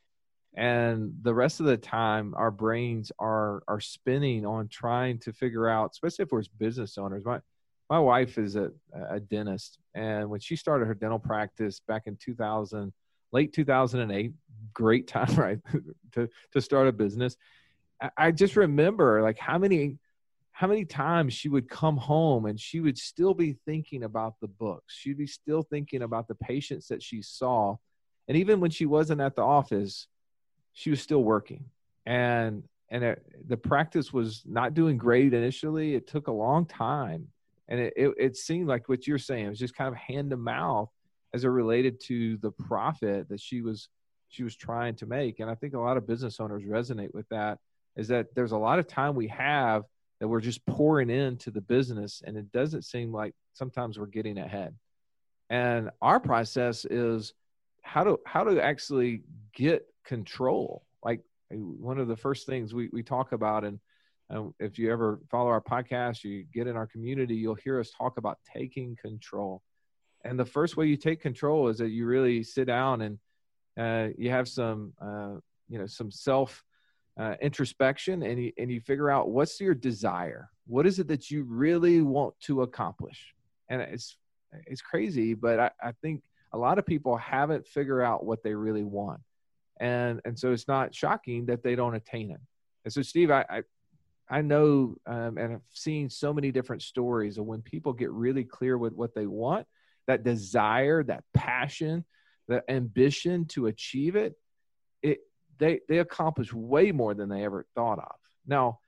[0.56, 5.68] and the rest of the time our brains are are spinning on trying to figure
[5.68, 7.40] out especially if we're business owners my
[7.90, 8.72] my wife is a,
[9.10, 12.94] a dentist and when she started her dental practice back in 2000
[13.32, 14.34] late 2008
[14.74, 15.60] great time right
[16.12, 17.38] to to start a business
[18.02, 19.98] I, I just remember like how many
[20.60, 24.48] how many times she would come home and she would still be thinking about the
[24.50, 24.94] books.
[24.94, 27.78] She'd be still thinking about the patients that she saw.
[28.28, 30.08] And even when she wasn't at the office,
[30.74, 31.64] she was still working.
[32.06, 35.96] And and it, the practice was not doing great initially.
[35.96, 37.30] It took a long time.
[37.70, 40.32] And it, it, it seemed like what you're saying, it was just kind of hand
[40.32, 40.90] to mouth
[41.34, 43.90] as it related to the profit that she was
[44.30, 45.40] she was trying to make.
[45.40, 47.58] And I think a lot of business owners resonate with that
[47.96, 49.84] is that there's a lot of time we have–
[50.20, 54.38] that we're just pouring into the business and it doesn't seem like sometimes we're getting
[54.38, 54.76] ahead
[55.50, 57.34] and our process is
[57.84, 59.22] how to how to actually
[59.56, 63.80] get control like one of the first things we, we talk about and
[64.30, 67.92] Um, if you ever follow our podcast, you get in our community, you'll hear us
[67.92, 69.62] talk about taking control.
[70.24, 73.20] And the first way you take control is that you really sit down and
[73.80, 75.36] uh, you have some, uh,
[75.70, 76.64] you know, some self
[77.18, 80.50] uh, introspection, and you and you figure out what's your desire.
[80.68, 83.34] What is it that you really want to accomplish?
[83.70, 84.18] And it's
[84.68, 88.54] it's crazy, but I, I think a lot of people haven't figured out what they
[88.54, 89.22] really want,
[89.80, 92.40] and and so it's not shocking that they don't attain it.
[92.86, 93.62] And so, Steve, I, I
[94.30, 98.44] I know um, and I've seen so many different stories of when people get really
[98.44, 99.66] clear with what they want,
[100.10, 102.04] that desire, that passion,
[102.48, 104.34] that ambition to achieve it,
[105.04, 105.20] it
[105.60, 108.16] they they accomplish way more than they ever thought of.
[108.48, 108.80] Now,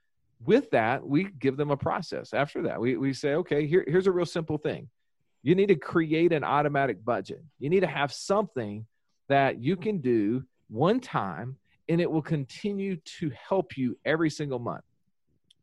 [0.44, 2.34] with that, we give them a process.
[2.34, 4.88] After that, we we say, okay, here, here's a real simple thing.
[5.44, 7.40] You need to create an automatic budget.
[7.60, 8.84] You need to have something
[9.28, 11.56] that you can do one time
[11.88, 14.84] and it will continue to help you every single month.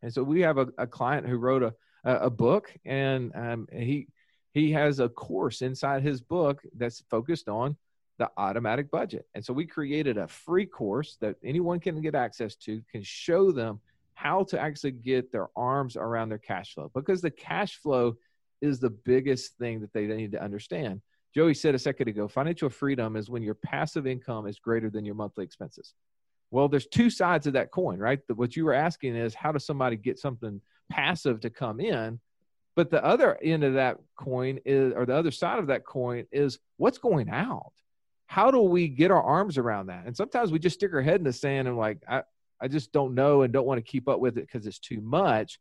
[0.04, 1.74] And so we have a, a client who wrote a,
[2.06, 4.08] a book and um, he,
[4.54, 7.76] he has a course inside his book that's focused on
[8.18, 9.26] the automatic budget.
[9.34, 13.52] And so we created a free course that anyone can get access to, can show
[13.52, 13.80] them
[14.14, 18.16] how to actually get their arms around their cash flow because the cash flow
[18.62, 21.02] is the biggest thing that they need to understand.
[21.34, 25.06] Joey said a second ago financial freedom is when your passive income is greater than
[25.06, 25.94] your monthly expenses.
[26.52, 28.20] Well, there's two sides of that coin, right?
[28.36, 32.20] What you were asking is how does somebody get something passive to come in?
[32.80, 36.24] But the other end of that coin is, or the other side of that coin
[36.32, 37.74] is what's going out?
[38.28, 40.06] How do we get our arms around that?
[40.06, 42.22] And sometimes we just stick our head in the sand and like, I,
[42.62, 45.02] I just don't know and don't want to keep up with it because it's too
[45.02, 45.60] much.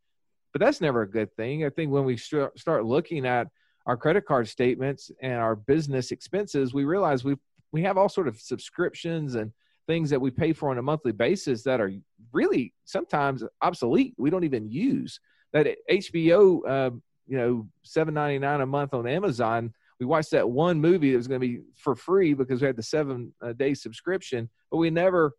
[0.53, 1.65] But that's never a good thing.
[1.67, 3.49] I think when we start looking at
[3.85, 7.35] our credit card statements and our business expenses, we realize we
[7.73, 9.51] we have all sort of subscriptions and
[9.89, 11.91] things that we pay for on a monthly basis that are
[12.33, 14.15] really sometimes obsolete.
[14.19, 15.19] We don't even use
[15.53, 19.73] that HBO, um, you know, seven ninety nine a month on Amazon.
[20.01, 22.77] We watched that one movie that was going to be for free because we had
[22.77, 25.33] the seven uh, day subscription, but we never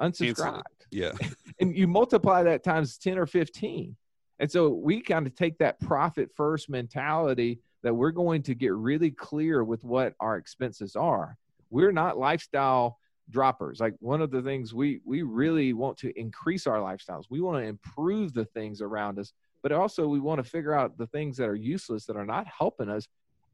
[0.00, 0.62] unsubscribed.
[0.90, 1.12] Yeah,
[1.60, 3.96] and you multiply that times ten or fifteen,
[4.38, 8.74] and so we kind of take that profit first mentality that we're going to get
[8.74, 11.36] really clear with what our expenses are.
[11.70, 12.98] We're not lifestyle
[13.30, 17.40] droppers like one of the things we we really want to increase our lifestyles we
[17.40, 19.32] want to improve the things around us
[19.62, 22.46] but also we want to figure out the things that are useless that are not
[22.46, 23.06] helping us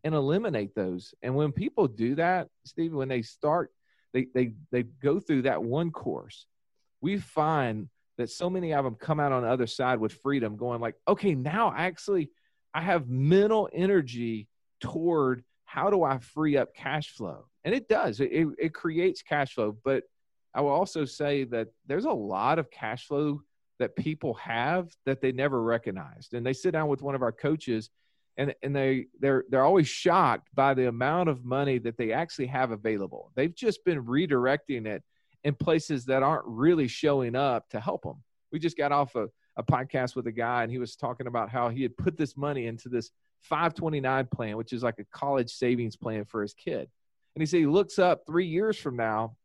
[0.04, 1.14] and eliminate those.
[1.22, 3.70] And when people do that steve when they start
[4.12, 6.46] they they they go through that one course
[7.00, 7.88] we find
[8.18, 10.94] that so many of them come out on the other side with freedom going like
[11.06, 12.30] okay now actually
[12.72, 14.48] i have mental energy
[14.80, 17.46] toward how do i free up cash flow.
[17.64, 20.04] And it does it, it creates cash flow but
[20.54, 23.42] i will also say that there's a lot of cash flow
[23.78, 26.34] that people have that they never recognized.
[26.34, 27.90] And they sit down with one of our coaches
[28.38, 32.46] and and they they're they're always shocked by the amount of money that they actually
[32.46, 33.32] have available.
[33.34, 35.02] They've just been redirecting it
[35.44, 38.22] in places that aren't really showing up to help them
[38.52, 41.50] we just got off a, a podcast with a guy and he was talking about
[41.50, 43.10] how he had put this money into this
[43.42, 46.88] 529 plan which is like a college savings plan for his kid.
[47.34, 49.36] And he said he looks up three years from now,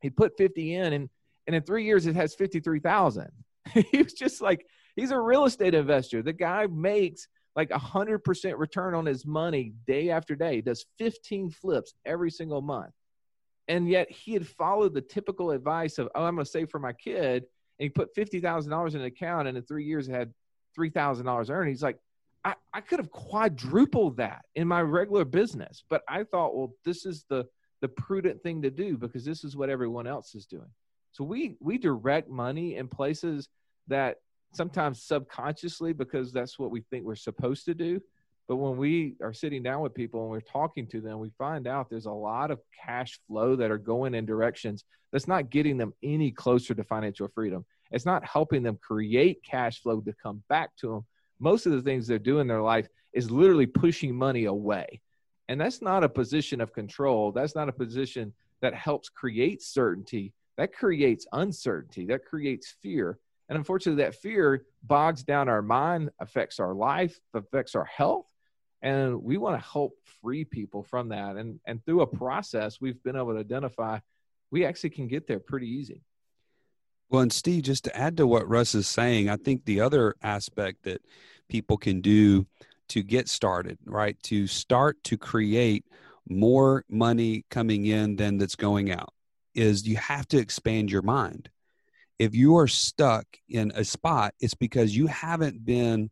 [0.00, 1.08] he put 50 in, and,
[1.46, 3.28] and in three years it has 53,000.
[3.90, 6.22] he was just like, he's a real estate investor.
[6.22, 11.50] The guy makes like a 100% return on his money day after day, does 15
[11.50, 12.92] flips every single month.
[13.68, 16.80] And yet he had followed the typical advice of, oh, I'm going to save for
[16.80, 17.44] my kid.
[17.78, 20.32] And he put $50,000 in an account, and in three years had
[20.78, 21.68] $3,000 earned.
[21.68, 21.98] He's like,
[22.44, 25.82] I, I could have quadrupled that in my regular business.
[25.88, 27.46] But I thought, well, this is the
[27.80, 30.70] the prudent thing to do because this is what everyone else is doing.
[31.14, 33.48] So we we direct money in places
[33.88, 34.16] that
[34.52, 38.00] sometimes subconsciously because that's what we think we're supposed to do.
[38.46, 41.66] But when we are sitting down with people and we're talking to them, we find
[41.66, 45.78] out there's a lot of cash flow that are going in directions that's not getting
[45.78, 47.64] them any closer to financial freedom.
[47.90, 51.06] It's not helping them create cash flow to come back to them,
[51.38, 55.00] most of the things they do in their life is literally pushing money away.
[55.48, 57.32] And that's not a position of control.
[57.32, 60.32] That's not a position that helps create certainty.
[60.56, 62.06] That creates uncertainty.
[62.06, 63.18] That creates fear.
[63.48, 68.26] And unfortunately, that fear bogs down our mind, affects our life, affects our health.
[68.82, 69.92] And we want to help
[70.22, 71.36] free people from that.
[71.36, 73.98] And, and through a process, we've been able to identify
[74.50, 76.02] we actually can get there pretty easy.
[77.10, 80.14] Well, and Steve, just to add to what Russ is saying, I think the other
[80.22, 81.02] aspect that
[81.48, 82.46] people can do
[82.88, 85.84] to get started, right, to start to create
[86.28, 89.13] more money coming in than that's going out,
[89.54, 91.50] is you have to expand your mind.
[92.18, 96.10] if you are stuck in a spot, it's because you haven't been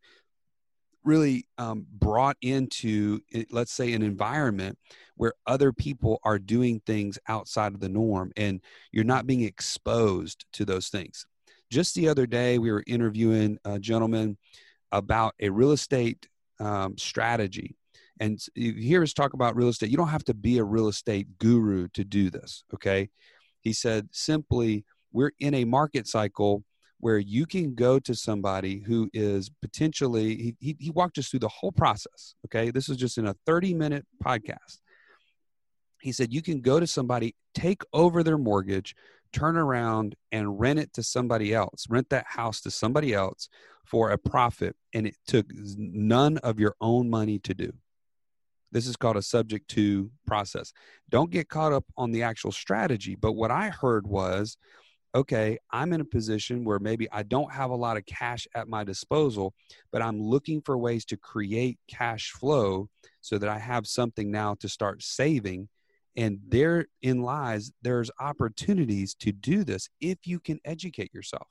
[1.04, 3.20] really um, brought into,
[3.50, 4.78] let's say, an environment
[5.16, 8.60] where other people are doing things outside of the norm and
[8.92, 11.26] you're not being exposed to those things.
[11.70, 14.36] Just the other day, we were interviewing a gentleman
[14.90, 16.28] about a real estate
[16.60, 17.76] um, strategy.
[18.22, 19.90] And you hear us talk about real estate.
[19.90, 22.62] You don't have to be a real estate guru to do this.
[22.72, 23.10] Okay.
[23.62, 26.62] He said simply, we're in a market cycle
[27.00, 31.40] where you can go to somebody who is potentially he, he, he, walked us through
[31.40, 34.78] the whole process okay this is just in a 30 minute podcast
[36.00, 38.94] he said you can go to somebody take over their mortgage
[39.32, 43.48] turn around and rent it to somebody else rent that house to somebody else
[43.84, 45.46] for a profit and it took
[45.76, 47.72] none of your own money to do
[48.72, 50.72] this is called a subject to process
[51.10, 54.56] don't get caught up on the actual strategy but what i heard was
[55.14, 58.68] okay, I'm in a position where maybe I don't have a lot of cash at
[58.68, 59.52] my disposal,
[59.90, 62.88] but I'm looking for ways to create cash flow
[63.20, 65.68] so that I have something now to start saving.
[66.16, 71.46] And therein lies, there's opportunities to do this if you can educate yourself.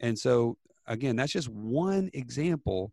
[0.00, 2.92] And so, again, that's just one example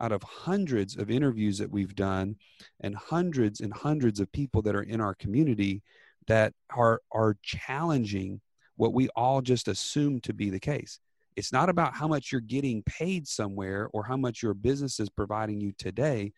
[0.00, 2.36] out of hundreds of interviews that we've done
[2.80, 5.82] and hundreds and hundreds of people that are in our community
[6.26, 8.40] that are are challenging
[8.76, 11.00] what we all just assume to be the case.
[11.36, 15.08] It's not about how much you're getting paid somewhere or how much your business is
[15.08, 16.32] providing you today.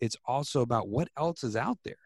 [0.00, 1.96] It's also about what else is out there.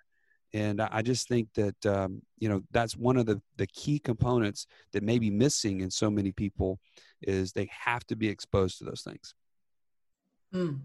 [0.55, 4.67] And I just think that, um, you know, that's one of the, the key components
[4.93, 6.79] that may be missing in so many people
[7.21, 9.35] is they have to be exposed to those things.
[10.55, 10.81] Mm,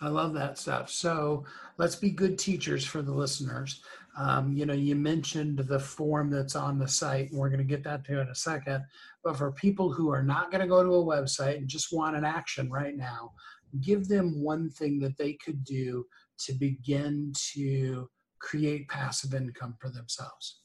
[0.00, 0.90] I love that stuff.
[0.90, 1.44] So
[1.76, 3.82] let's be good teachers for the listeners.
[4.16, 7.64] Um, you know, you mentioned the form that's on the site, and we're going to
[7.64, 8.84] get that to in a second.
[9.22, 12.16] But for people who are not going to go to a website and just want
[12.16, 13.32] an action right now,
[13.80, 16.04] give them one thing that they could do
[16.38, 18.08] to begin to
[18.40, 20.62] create passive income for themselves.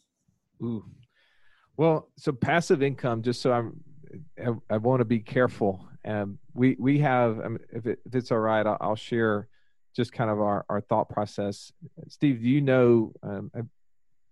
[0.63, 0.85] Ooh.
[1.77, 3.83] Well, so passive income, just so I'm,
[4.39, 5.87] I, I want to be careful.
[6.05, 9.47] Um, we we have, I mean, if, it, if it's all right, I'll, I'll share
[9.95, 11.71] just kind of our, our thought process.
[12.09, 13.13] Steve, do you know?
[13.23, 13.59] Um, I,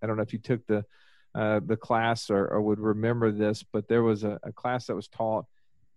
[0.01, 0.85] I, don't know if you took the
[1.33, 4.95] uh, the class or, or, would remember this, but there was a, a, class that
[4.95, 5.45] was taught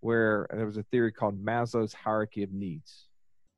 [0.00, 3.08] where there was a theory called Maslow's hierarchy of needs.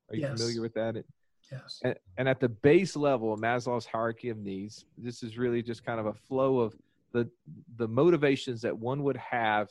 [0.08, 0.40] Are you yes.
[0.40, 0.96] familiar with that?
[0.96, 1.06] It,
[1.52, 1.78] yes.
[1.84, 5.84] And, and at the base level of Maslow's hierarchy of needs, this is really just
[5.84, 6.74] kind of a flow of
[7.12, 7.28] the
[7.76, 9.68] the motivations that one would have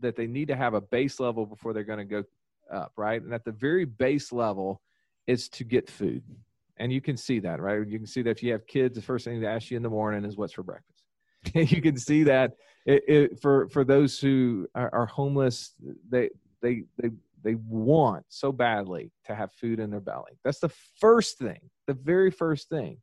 [0.00, 2.24] that they need to have a base level before they're going to go
[2.72, 3.22] up, right?
[3.22, 4.80] And at the very base level,
[5.26, 6.22] is to get food.
[6.76, 7.86] And you can see that, right?
[7.86, 9.82] You can see that if you have kids, the first thing they ask you in
[9.82, 11.02] the morning is what's for breakfast.
[11.54, 12.52] you can see that
[12.86, 15.72] it, it, for for those who are, are homeless,
[16.08, 16.30] they
[16.62, 17.10] they they
[17.42, 20.32] they want so badly to have food in their belly.
[20.42, 22.98] That's the first thing, the very first thing.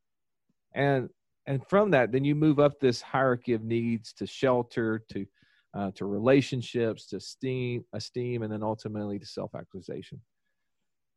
[0.74, 1.10] And
[1.48, 5.26] and from that, then you move up this hierarchy of needs to shelter, to
[5.74, 10.20] uh, to relationships, to esteem, esteem, and then ultimately to self-actualization.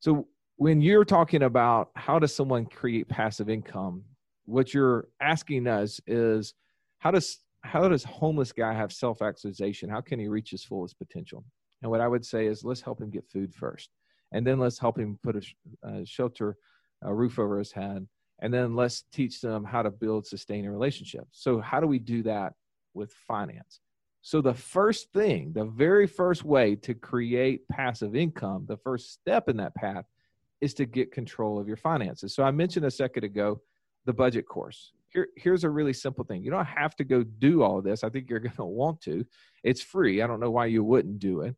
[0.00, 4.04] So when you're talking about how does someone create passive income,
[4.44, 6.54] what you're asking us is
[6.98, 9.88] how does how does homeless guy have self actualization?
[9.88, 11.44] How can he reach his fullest potential?
[11.82, 13.90] And what I would say is let's help him get food first,
[14.32, 16.56] and then let's help him put a, a shelter,
[17.02, 18.06] a roof over his head,
[18.40, 21.28] and then let's teach them how to build, sustain relationships.
[21.32, 22.52] So how do we do that
[22.92, 23.80] with finance?
[24.26, 29.50] So the first thing, the very first way to create passive income, the first step
[29.50, 30.06] in that path
[30.62, 32.34] is to get control of your finances.
[32.34, 33.60] So I mentioned a second ago
[34.06, 34.92] the budget course.
[35.10, 36.42] Here, here's a really simple thing.
[36.42, 38.02] You don't have to go do all this.
[38.02, 39.26] I think you're going to want to.
[39.62, 40.22] It's free.
[40.22, 41.54] I don't know why you wouldn't do it.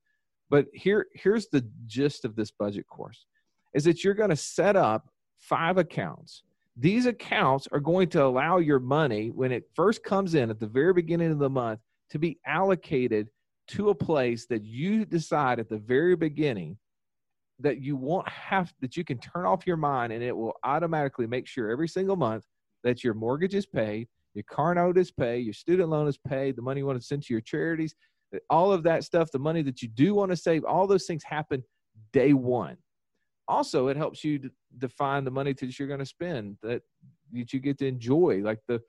[0.50, 3.26] But here, here's the gist of this budget course
[3.74, 5.08] is that you're going to set up
[5.38, 6.42] five accounts.
[6.76, 10.66] These accounts are going to allow your money when it first comes in at the
[10.66, 11.78] very beginning of the month
[12.10, 13.28] to be allocated
[13.68, 16.78] to a place that you decide at the very beginning
[17.58, 21.26] that you won't have that you can turn off your mind and it will automatically
[21.26, 22.44] make sure every single month
[22.84, 26.54] that your mortgage is paid, your car note is paid, your student loan is paid,
[26.54, 27.94] the money you want to send to your charities,
[28.50, 31.24] all of that stuff, the money that you do want to save, all those things
[31.24, 31.62] happen
[32.12, 32.76] day one.
[33.48, 36.82] Also, it helps you define the money that you're going to spend that
[37.32, 38.80] that you get to enjoy, like the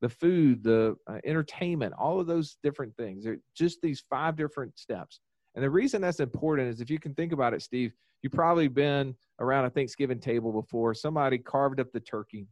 [0.00, 3.24] the food, the uh, entertainment, all of those different things.
[3.24, 5.20] They're just these five different steps.
[5.54, 7.92] And the reason that's important is if you can think about it, Steve,
[8.22, 10.94] you've probably been around a Thanksgiving table before.
[10.94, 12.46] Somebody carved up the turkey.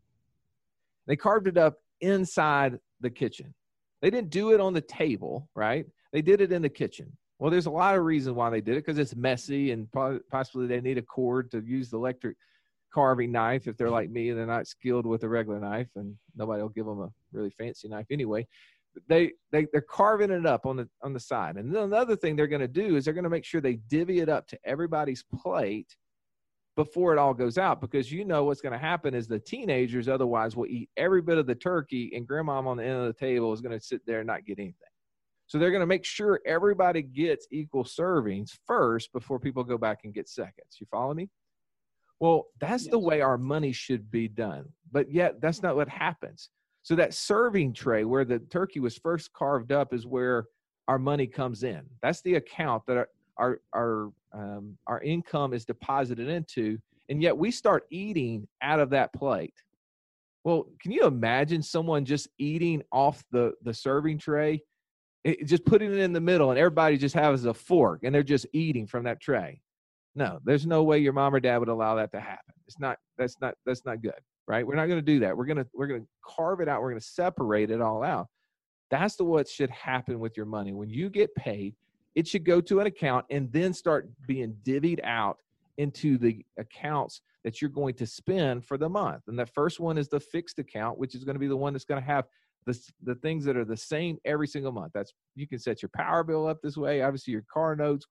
[1.06, 3.54] They carved it up inside the kitchen.
[4.00, 5.86] They didn't do it on the table, right?
[6.12, 7.16] They did it in the kitchen.
[7.38, 9.88] Well, there's a lot of reasons why they did it because it's messy and
[10.30, 12.36] possibly they need a cord to use the electric
[12.92, 16.14] carving knife if they're like me and they're not skilled with a regular knife and
[16.36, 18.46] nobody will give them a really fancy knife anyway
[19.08, 22.36] they they they're carving it up on the on the side and then another thing
[22.36, 24.58] they're going to do is they're going to make sure they divvy it up to
[24.64, 25.96] everybody's plate
[26.76, 30.08] before it all goes out because you know what's going to happen is the teenagers
[30.08, 33.12] otherwise will eat every bit of the turkey and grandmom on the end of the
[33.12, 34.88] table is going to sit there and not get anything
[35.52, 40.00] so they're going to make sure everybody gets equal servings first before people go back
[40.04, 40.78] and get seconds.
[40.78, 41.28] You follow me?
[42.22, 42.92] Well, that's yes.
[42.92, 44.66] the way our money should be done.
[44.92, 46.50] But yet, that's not what happens.
[46.84, 50.44] So that serving tray where the turkey was first carved up is where
[50.86, 51.82] our money comes in.
[52.00, 53.08] That's the account that our
[53.38, 58.90] our our, um, our income is deposited into, and yet we start eating out of
[58.90, 59.54] that plate.
[60.44, 64.62] Well, can you imagine someone just eating off the the serving tray
[65.24, 68.22] it, just putting it in the middle and everybody just has a fork and they're
[68.22, 69.60] just eating from that tray.
[70.14, 72.54] No, there's no way your mom or dad would allow that to happen.
[72.66, 74.66] It's not that's not that's not good, right?
[74.66, 75.36] We're not going to do that.
[75.36, 76.82] We're going to we're going to carve it out.
[76.82, 78.28] We're going to separate it all out.
[78.90, 80.72] That's the what should happen with your money.
[80.72, 81.74] When you get paid,
[82.14, 85.38] it should go to an account and then start being divvied out
[85.78, 89.22] into the accounts that you're going to spend for the month.
[89.28, 91.72] And the first one is the fixed account, which is going to be the one
[91.72, 92.26] that's going to have
[92.66, 94.92] the, the things that are the same every single month.
[94.94, 97.02] That's you can set your power bill up this way.
[97.02, 98.06] Obviously, your car notes,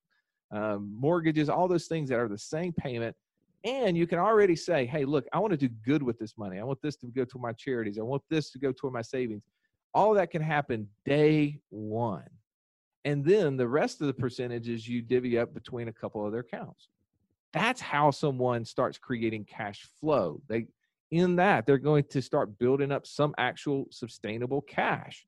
[0.51, 3.15] um, mortgages, all those things that are the same payment.
[3.63, 6.59] And you can already say, hey, look, I want to do good with this money.
[6.59, 7.99] I want this to go to my charities.
[7.99, 9.43] I want this to go toward my savings.
[9.93, 12.29] All that can happen day one.
[13.05, 16.89] And then the rest of the percentages you divvy up between a couple other accounts.
[17.53, 20.41] That's how someone starts creating cash flow.
[20.47, 20.67] They
[21.11, 25.25] in that, they're going to start building up some actual sustainable cash.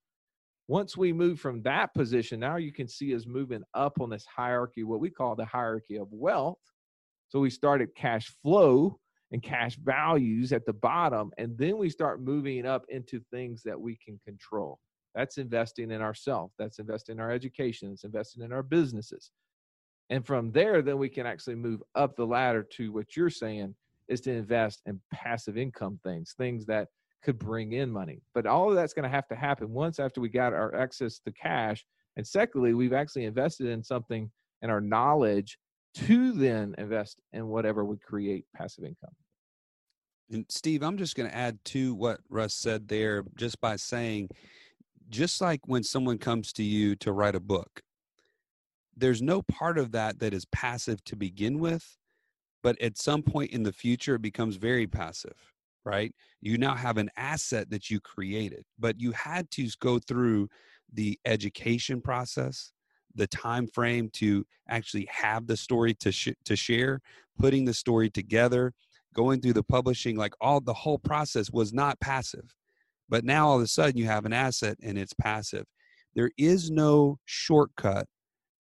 [0.68, 4.26] Once we move from that position, now you can see us moving up on this
[4.26, 6.60] hierarchy, what we call the hierarchy of wealth.
[7.28, 9.00] So we started cash flow
[9.32, 13.80] and cash values at the bottom, and then we start moving up into things that
[13.80, 14.80] we can control.
[15.16, 19.32] That's investing in ourselves, that's investing in our education, it's investing in our businesses.
[20.10, 23.76] And from there, then we can actually move up the ladder to what you're saying
[24.08, 26.90] is to invest in passive income things, things that
[27.24, 28.22] could bring in money.
[28.34, 31.20] But all of that's going to have to happen once after we got our access
[31.20, 31.86] to cash.
[32.18, 34.30] And secondly, we've actually invested in something
[34.62, 35.58] and our knowledge
[35.96, 39.14] to then invest in whatever we create passive income.
[40.32, 44.30] And Steve, I'm just going to add to what Russ said there just by saying,
[45.10, 47.82] just like when someone comes to you to write a book,
[48.96, 51.98] there's no part of that that is passive to begin with
[52.64, 55.53] but at some point in the future it becomes very passive
[55.86, 56.14] right?
[56.42, 60.50] You now have an asset that you created but you had to go through
[60.92, 62.72] the education process
[63.16, 67.00] the time frame to actually have the story to sh- to share
[67.40, 68.74] putting the story together
[69.14, 72.56] going through the publishing like all the whole process was not passive
[73.10, 75.66] but now all of a sudden you have an asset and it's passive.
[76.16, 78.08] There is no shortcut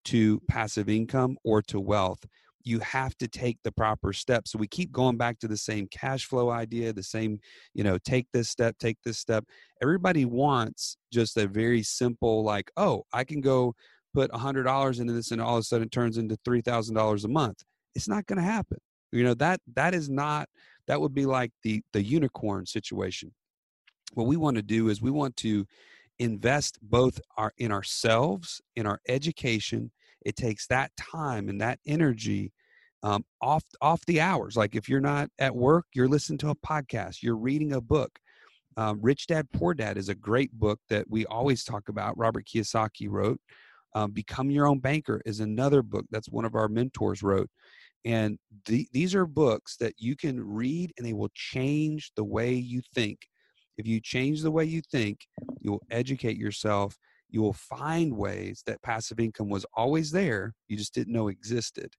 [0.05, 2.23] to passive income or to wealth
[2.63, 4.51] you have to take the proper steps.
[4.51, 7.39] So we keep going back to the same cash flow idea, the same,
[7.73, 9.45] you know, take this step, take this step.
[9.81, 13.75] Everybody wants just a very simple, like, oh, I can go
[14.13, 16.61] put a hundred dollars into this and all of a sudden it turns into three
[16.61, 17.63] thousand dollars a month.
[17.95, 18.77] It's not going to happen.
[19.11, 20.47] You know, that that is not
[20.87, 23.33] that would be like the the unicorn situation.
[24.13, 25.65] What we want to do is we want to
[26.19, 29.91] invest both our in ourselves, in our education,
[30.25, 32.51] it takes that time and that energy
[33.03, 34.55] um, off off the hours.
[34.55, 38.17] Like if you're not at work, you're listening to a podcast, you're reading a book.
[38.77, 42.17] Um, Rich Dad Poor Dad is a great book that we always talk about.
[42.17, 43.39] Robert Kiyosaki wrote.
[43.95, 47.49] Um, Become Your Own Banker is another book that's one of our mentors wrote.
[48.05, 52.53] And th- these are books that you can read and they will change the way
[52.53, 53.19] you think.
[53.77, 55.19] If you change the way you think,
[55.59, 56.97] you'll educate yourself
[57.33, 61.91] you will find ways that passive income was always there you just didn't know existed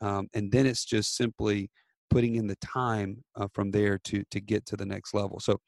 [0.00, 1.70] um, and then it's just simply
[2.10, 5.40] putting in the time uh, from there to to get to the next level.
[5.40, 5.60] So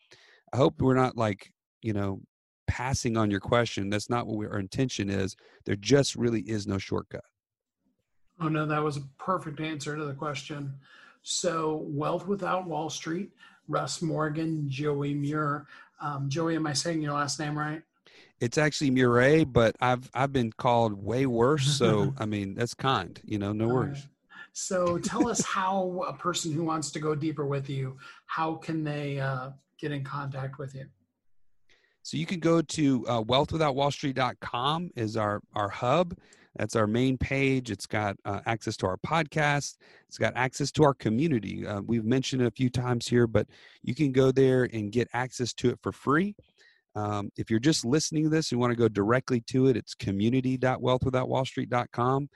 [0.52, 1.50] i hope we're not like
[1.82, 2.20] you know
[2.66, 5.34] passing on your question that's not what we, our intention is
[5.66, 7.24] there just really is no shortcut.
[8.40, 10.74] Oh no that was a perfect answer to the question.
[11.22, 13.32] So wealth without wall street
[13.70, 15.66] russ morgan joey muir
[16.00, 17.82] um, joey am i saying your last name right
[18.40, 21.66] it's actually Murray, but I've I've been called way worse.
[21.66, 23.20] So I mean, that's kind.
[23.24, 23.98] You know, no worries.
[23.98, 24.08] Right.
[24.52, 28.82] So tell us how a person who wants to go deeper with you, how can
[28.82, 30.86] they uh, get in contact with you?
[32.02, 36.16] So you can go to uh, wealthwithoutwallstreet.com is our our hub.
[36.56, 37.70] That's our main page.
[37.70, 39.76] It's got uh, access to our podcast.
[40.08, 41.64] It's got access to our community.
[41.64, 43.46] Uh, we've mentioned it a few times here, but
[43.82, 46.34] you can go there and get access to it for free.
[46.94, 49.94] Um, if you're just listening to this and want to go directly to it, it's
[49.94, 52.28] community.wealthwithoutwallstreet.com.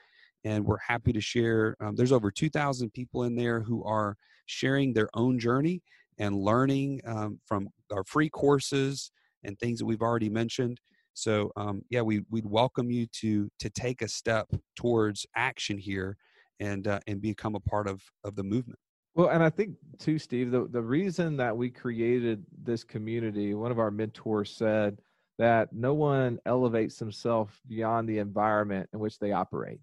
[0.45, 1.77] And we're happy to share.
[1.79, 5.81] Um, there's over 2,000 people in there who are sharing their own journey
[6.17, 9.11] and learning um, from our free courses
[9.43, 10.79] and things that we've already mentioned.
[11.13, 16.17] So um, yeah, we we'd welcome you to to take a step towards action here
[16.59, 18.79] and uh, and become a part of of the movement.
[19.15, 23.71] Well, and I think too, Steve, the, the reason that we created this community, one
[23.71, 24.97] of our mentors said
[25.37, 29.79] that no one elevates themselves beyond the environment in which they operate.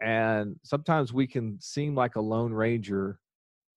[0.00, 3.18] And sometimes we can seem like a lone ranger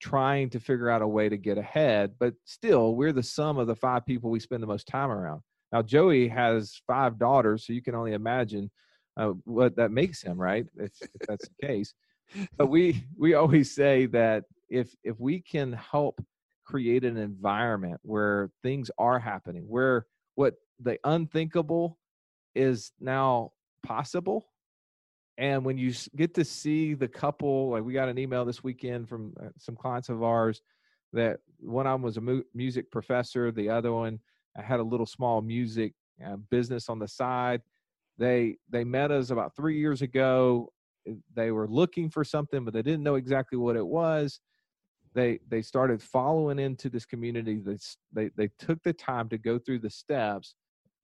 [0.02, 3.68] trying to figure out a way to get ahead, but still, we're the sum of
[3.68, 5.42] the five people we spend the most time around.
[5.72, 8.70] Now, Joey has five daughters, so you can only imagine
[9.16, 10.66] uh, what that makes him, right?
[10.78, 11.94] If, if that's the case.
[12.58, 16.24] But we we always say that if if we can help
[16.66, 20.06] create an environment where things are happening, where
[20.36, 21.98] what the unthinkable
[22.56, 23.52] is now
[23.84, 24.48] possible,
[25.38, 29.10] and when you get to see the couple, like we got an email this weekend
[29.10, 30.62] from uh, some clients of ours
[31.12, 34.20] that one of them was a mu- music professor, the other one
[34.56, 35.94] had a little small music
[36.26, 37.62] uh, business on the side.
[38.18, 40.72] They they met us about three years ago.
[41.36, 44.40] They were looking for something, but they didn't know exactly what it was.
[45.14, 47.60] They they started following into this community.
[47.60, 47.78] They
[48.12, 50.56] they they took the time to go through the steps,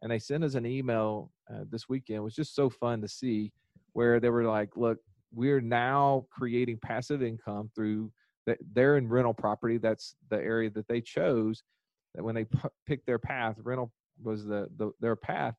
[0.02, 2.18] and they sent us an email uh, this weekend.
[2.18, 3.52] It was just so fun to see
[3.94, 4.98] where they were like, look,
[5.34, 8.12] we're now creating passive income through
[8.46, 9.78] that they're in rental property.
[9.78, 11.62] That's the area that they chose.
[12.16, 13.92] That when they p- picked their path, rental
[14.24, 15.56] was the, the their path.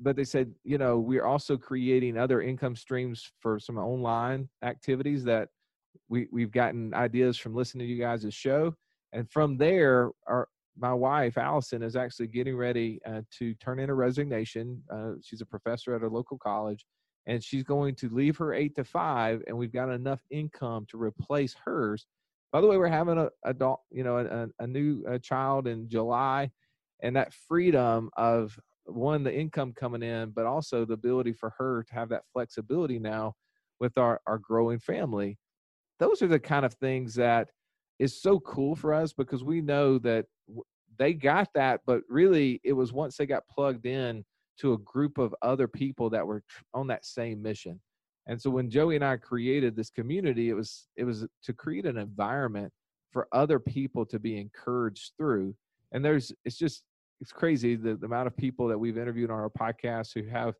[0.00, 5.24] But they said, you know, we're also creating other income streams for some online activities
[5.24, 5.48] that
[6.08, 8.74] we we've gotten ideas from listening to you guys' show,
[9.12, 13.90] and from there, our my wife Allison is actually getting ready uh, to turn in
[13.90, 14.82] a resignation.
[14.90, 16.86] Uh, she's a professor at a local college,
[17.26, 21.00] and she's going to leave her eight to five, and we've got enough income to
[21.00, 22.06] replace hers.
[22.52, 23.28] By the way, we're having a
[23.90, 26.50] you know, a, a new a child in July,
[27.02, 31.84] and that freedom of one the income coming in, but also the ability for her
[31.88, 33.34] to have that flexibility now
[33.80, 35.38] with our our growing family.
[35.98, 37.48] Those are the kind of things that
[37.98, 40.26] is so cool for us because we know that
[40.98, 44.24] they got that, but really it was once they got plugged in
[44.60, 46.42] to a group of other people that were
[46.74, 47.80] on that same mission.
[48.26, 51.86] And so when Joey and I created this community, it was it was to create
[51.86, 52.72] an environment
[53.10, 55.54] for other people to be encouraged through.
[55.92, 56.82] And there's it's just
[57.20, 60.54] it's crazy the, the amount of people that we've interviewed on our podcast who have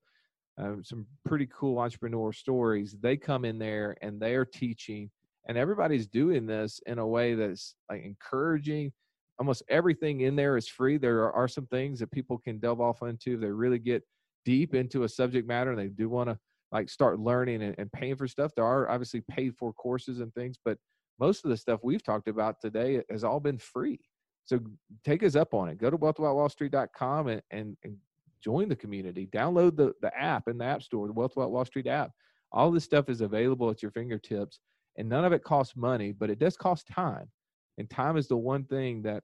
[0.59, 2.97] um, some pretty cool entrepreneur stories.
[3.01, 5.11] They come in there and they are teaching,
[5.49, 8.93] and everybody's doing this in a way that's like encouraging
[9.39, 10.99] almost everything in there is free.
[10.99, 14.03] There are, some things that people can delve off into if they really get
[14.45, 16.39] deep into a subject matter and they do want to
[16.73, 18.53] like start learning and, and paying for stuff.
[18.55, 20.79] There are obviously paid for courses and things, but
[21.21, 24.01] most of the stuff we've talked about today has all been free.
[24.45, 24.61] So
[25.05, 25.79] take us up on it.
[25.79, 27.97] Go to wealthwithoutwallstreet.com and, and, and
[28.43, 29.27] join the community.
[29.27, 32.11] Download the, the app in the App Store, the Wealth Wall Street app.
[32.51, 34.61] All this stuff is available at your fingertips,
[34.99, 37.31] and none of it costs money, but it does cost time.
[37.79, 39.23] And time is the one thing that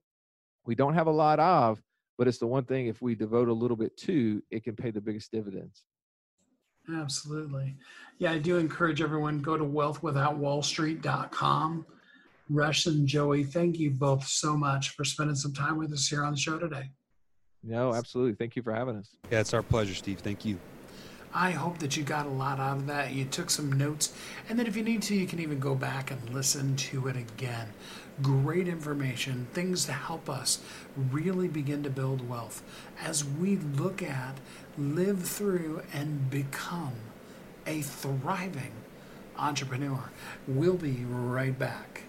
[0.64, 1.82] we don't have a lot of,
[2.16, 4.90] but it's the one thing if we devote a little bit to, it can pay
[4.92, 5.84] the biggest dividends.
[6.96, 7.76] Absolutely.
[8.18, 11.86] Yeah, I do encourage everyone go to wealthwithoutwallstreet.com.
[12.50, 16.22] Russ and Joey, thank you both so much for spending some time with us here
[16.24, 16.90] on the show today.
[17.62, 18.34] No, absolutely.
[18.34, 19.16] Thank you for having us.
[19.30, 20.20] Yeah, it's our pleasure, Steve.
[20.20, 20.58] Thank you.
[21.36, 23.12] I hope that you got a lot out of that.
[23.12, 24.12] You took some notes,
[24.48, 27.16] and then if you need to, you can even go back and listen to it
[27.16, 27.70] again.
[28.22, 30.60] Great information, things to help us
[31.10, 32.62] really begin to build wealth
[33.02, 34.38] as we look at,
[34.78, 36.92] live through, and become
[37.66, 38.70] a thriving
[39.36, 40.10] entrepreneur.
[40.46, 42.03] We'll be right back.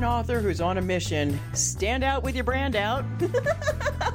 [0.00, 3.04] An author who's on a mission, stand out with your brand out.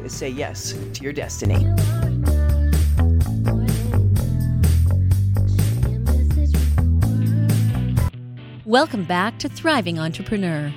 [0.00, 1.66] is say yes to your destiny.
[8.64, 10.70] Welcome back to Thriving Entrepreneur.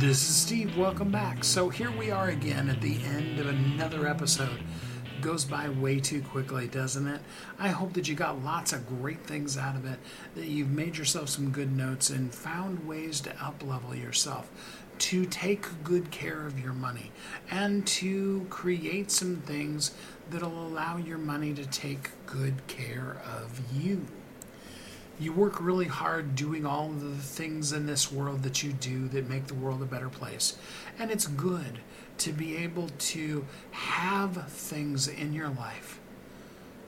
[0.00, 0.76] This is Steve.
[0.76, 1.44] Welcome back.
[1.44, 4.58] So here we are again at the end of another episode.
[5.16, 7.20] It goes by way too quickly, doesn't it?
[7.58, 9.98] I hope that you got lots of great things out of it,
[10.34, 14.50] that you've made yourself some good notes and found ways to uplevel yourself,
[14.98, 17.10] to take good care of your money,
[17.50, 19.92] and to create some things
[20.30, 24.06] that'll allow your money to take good care of you
[25.18, 29.28] you work really hard doing all the things in this world that you do that
[29.28, 30.58] make the world a better place.
[30.98, 31.80] And it's good
[32.18, 35.98] to be able to have things in your life.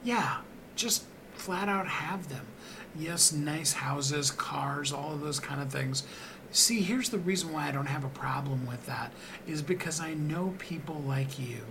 [0.03, 0.37] Yeah,
[0.75, 2.45] just flat out have them.
[2.97, 6.03] Yes, nice houses, cars, all of those kind of things.
[6.51, 9.11] See, here's the reason why I don't have a problem with that
[9.47, 11.61] is because I know people like you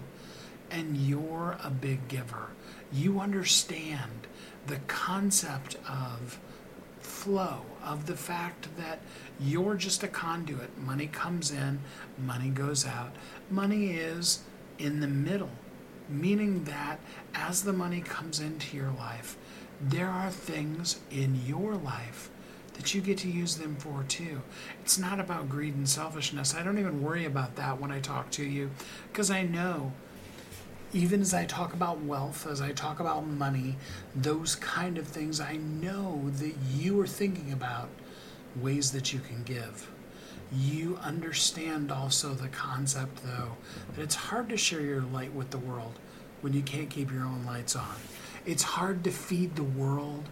[0.70, 2.50] and you're a big giver.
[2.92, 4.28] You understand
[4.66, 6.38] the concept of
[7.00, 9.00] flow of the fact that
[9.40, 10.78] you're just a conduit.
[10.78, 11.80] Money comes in,
[12.18, 13.12] money goes out.
[13.50, 14.42] Money is
[14.78, 15.50] in the middle,
[16.08, 17.00] meaning that
[17.34, 19.36] as the money comes into your life,
[19.80, 22.30] there are things in your life
[22.78, 24.40] that you get to use them for too.
[24.82, 26.54] It's not about greed and selfishness.
[26.54, 28.70] I don't even worry about that when I talk to you
[29.12, 29.92] because I know
[30.92, 33.76] even as I talk about wealth, as I talk about money,
[34.14, 37.90] those kind of things, I know that you are thinking about
[38.56, 39.90] ways that you can give.
[40.50, 43.56] You understand also the concept, though,
[43.94, 45.98] that it's hard to share your light with the world
[46.40, 47.96] when you can't keep your own lights on.
[48.46, 50.30] It's hard to feed the world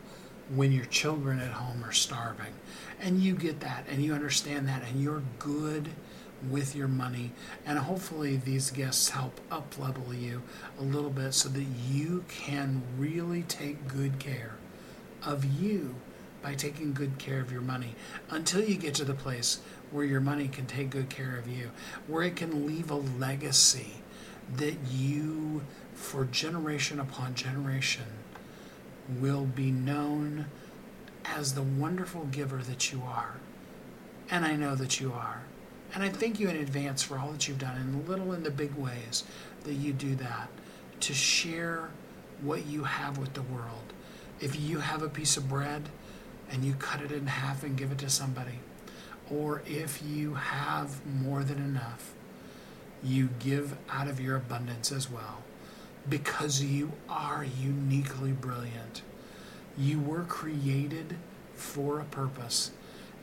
[0.55, 2.55] when your children at home are starving.
[3.01, 5.89] And you get that and you understand that, and you're good
[6.51, 7.33] with your money.
[7.65, 10.43] And hopefully, these guests help up level you
[10.79, 14.57] a little bit so that you can really take good care
[15.25, 15.95] of you
[16.43, 17.95] by taking good care of your money
[18.31, 21.71] until you get to the place where your money can take good care of you,
[22.07, 23.95] where it can leave a legacy
[24.57, 25.63] that you,
[25.95, 28.05] for generation upon generation,
[29.09, 30.47] will be known
[31.25, 33.37] as the wonderful giver that you are.
[34.31, 35.43] And I know that you are.
[35.95, 38.45] And I thank you in advance for all that you've done in the little and
[38.45, 39.25] the big ways
[39.65, 40.49] that you do that
[41.01, 41.91] to share
[42.43, 43.93] what you have with the world.
[44.41, 45.89] If you have a piece of bread
[46.51, 48.61] and you cut it in half and give it to somebody,
[49.31, 52.13] or if you have more than enough,
[53.03, 55.43] you give out of your abundance as well
[56.09, 59.03] because you are uniquely brilliant.
[59.77, 61.17] You were created
[61.55, 62.71] for a purpose,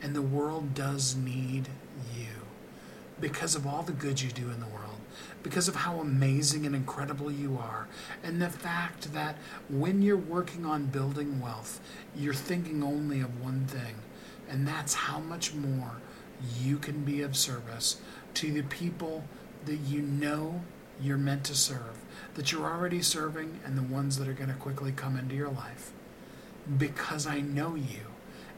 [0.02, 1.68] and the world does need
[2.16, 2.26] you
[3.20, 4.98] because of all the good you do in the world,
[5.42, 7.88] because of how amazing and incredible you are,
[8.22, 9.36] and the fact that
[9.68, 11.80] when you're working on building wealth,
[12.16, 13.94] you're thinking only of one thing,
[14.50, 15.92] and that's how much more
[16.60, 17.98] you can be of service
[18.34, 19.24] to the people
[19.64, 20.60] that you know
[21.00, 21.98] you're meant to serve,
[22.34, 25.50] that you're already serving, and the ones that are going to quickly come into your
[25.50, 25.92] life.
[26.78, 28.06] Because I know you,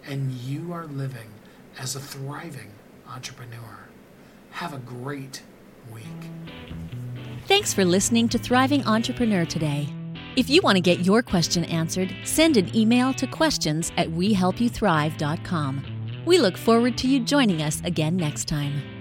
[0.06, 1.30] and you are living
[1.78, 2.72] as a thriving
[3.08, 3.88] entrepreneur.
[4.50, 5.42] Have a great
[5.92, 6.04] week.
[7.46, 9.88] Thanks for listening to Thriving Entrepreneur today.
[10.36, 15.84] If you want to get your question answered, send an email to questions at wehelpyouthrive.com.
[16.26, 18.95] We look forward to you joining us again next time.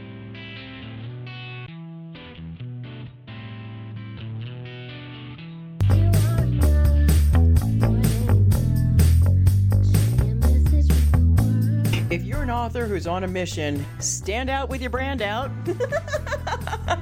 [12.76, 13.86] Author who's on a mission.
[14.00, 15.50] Stand out with your brand out.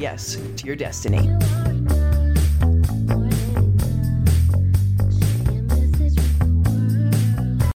[0.00, 1.28] yes to your destiny.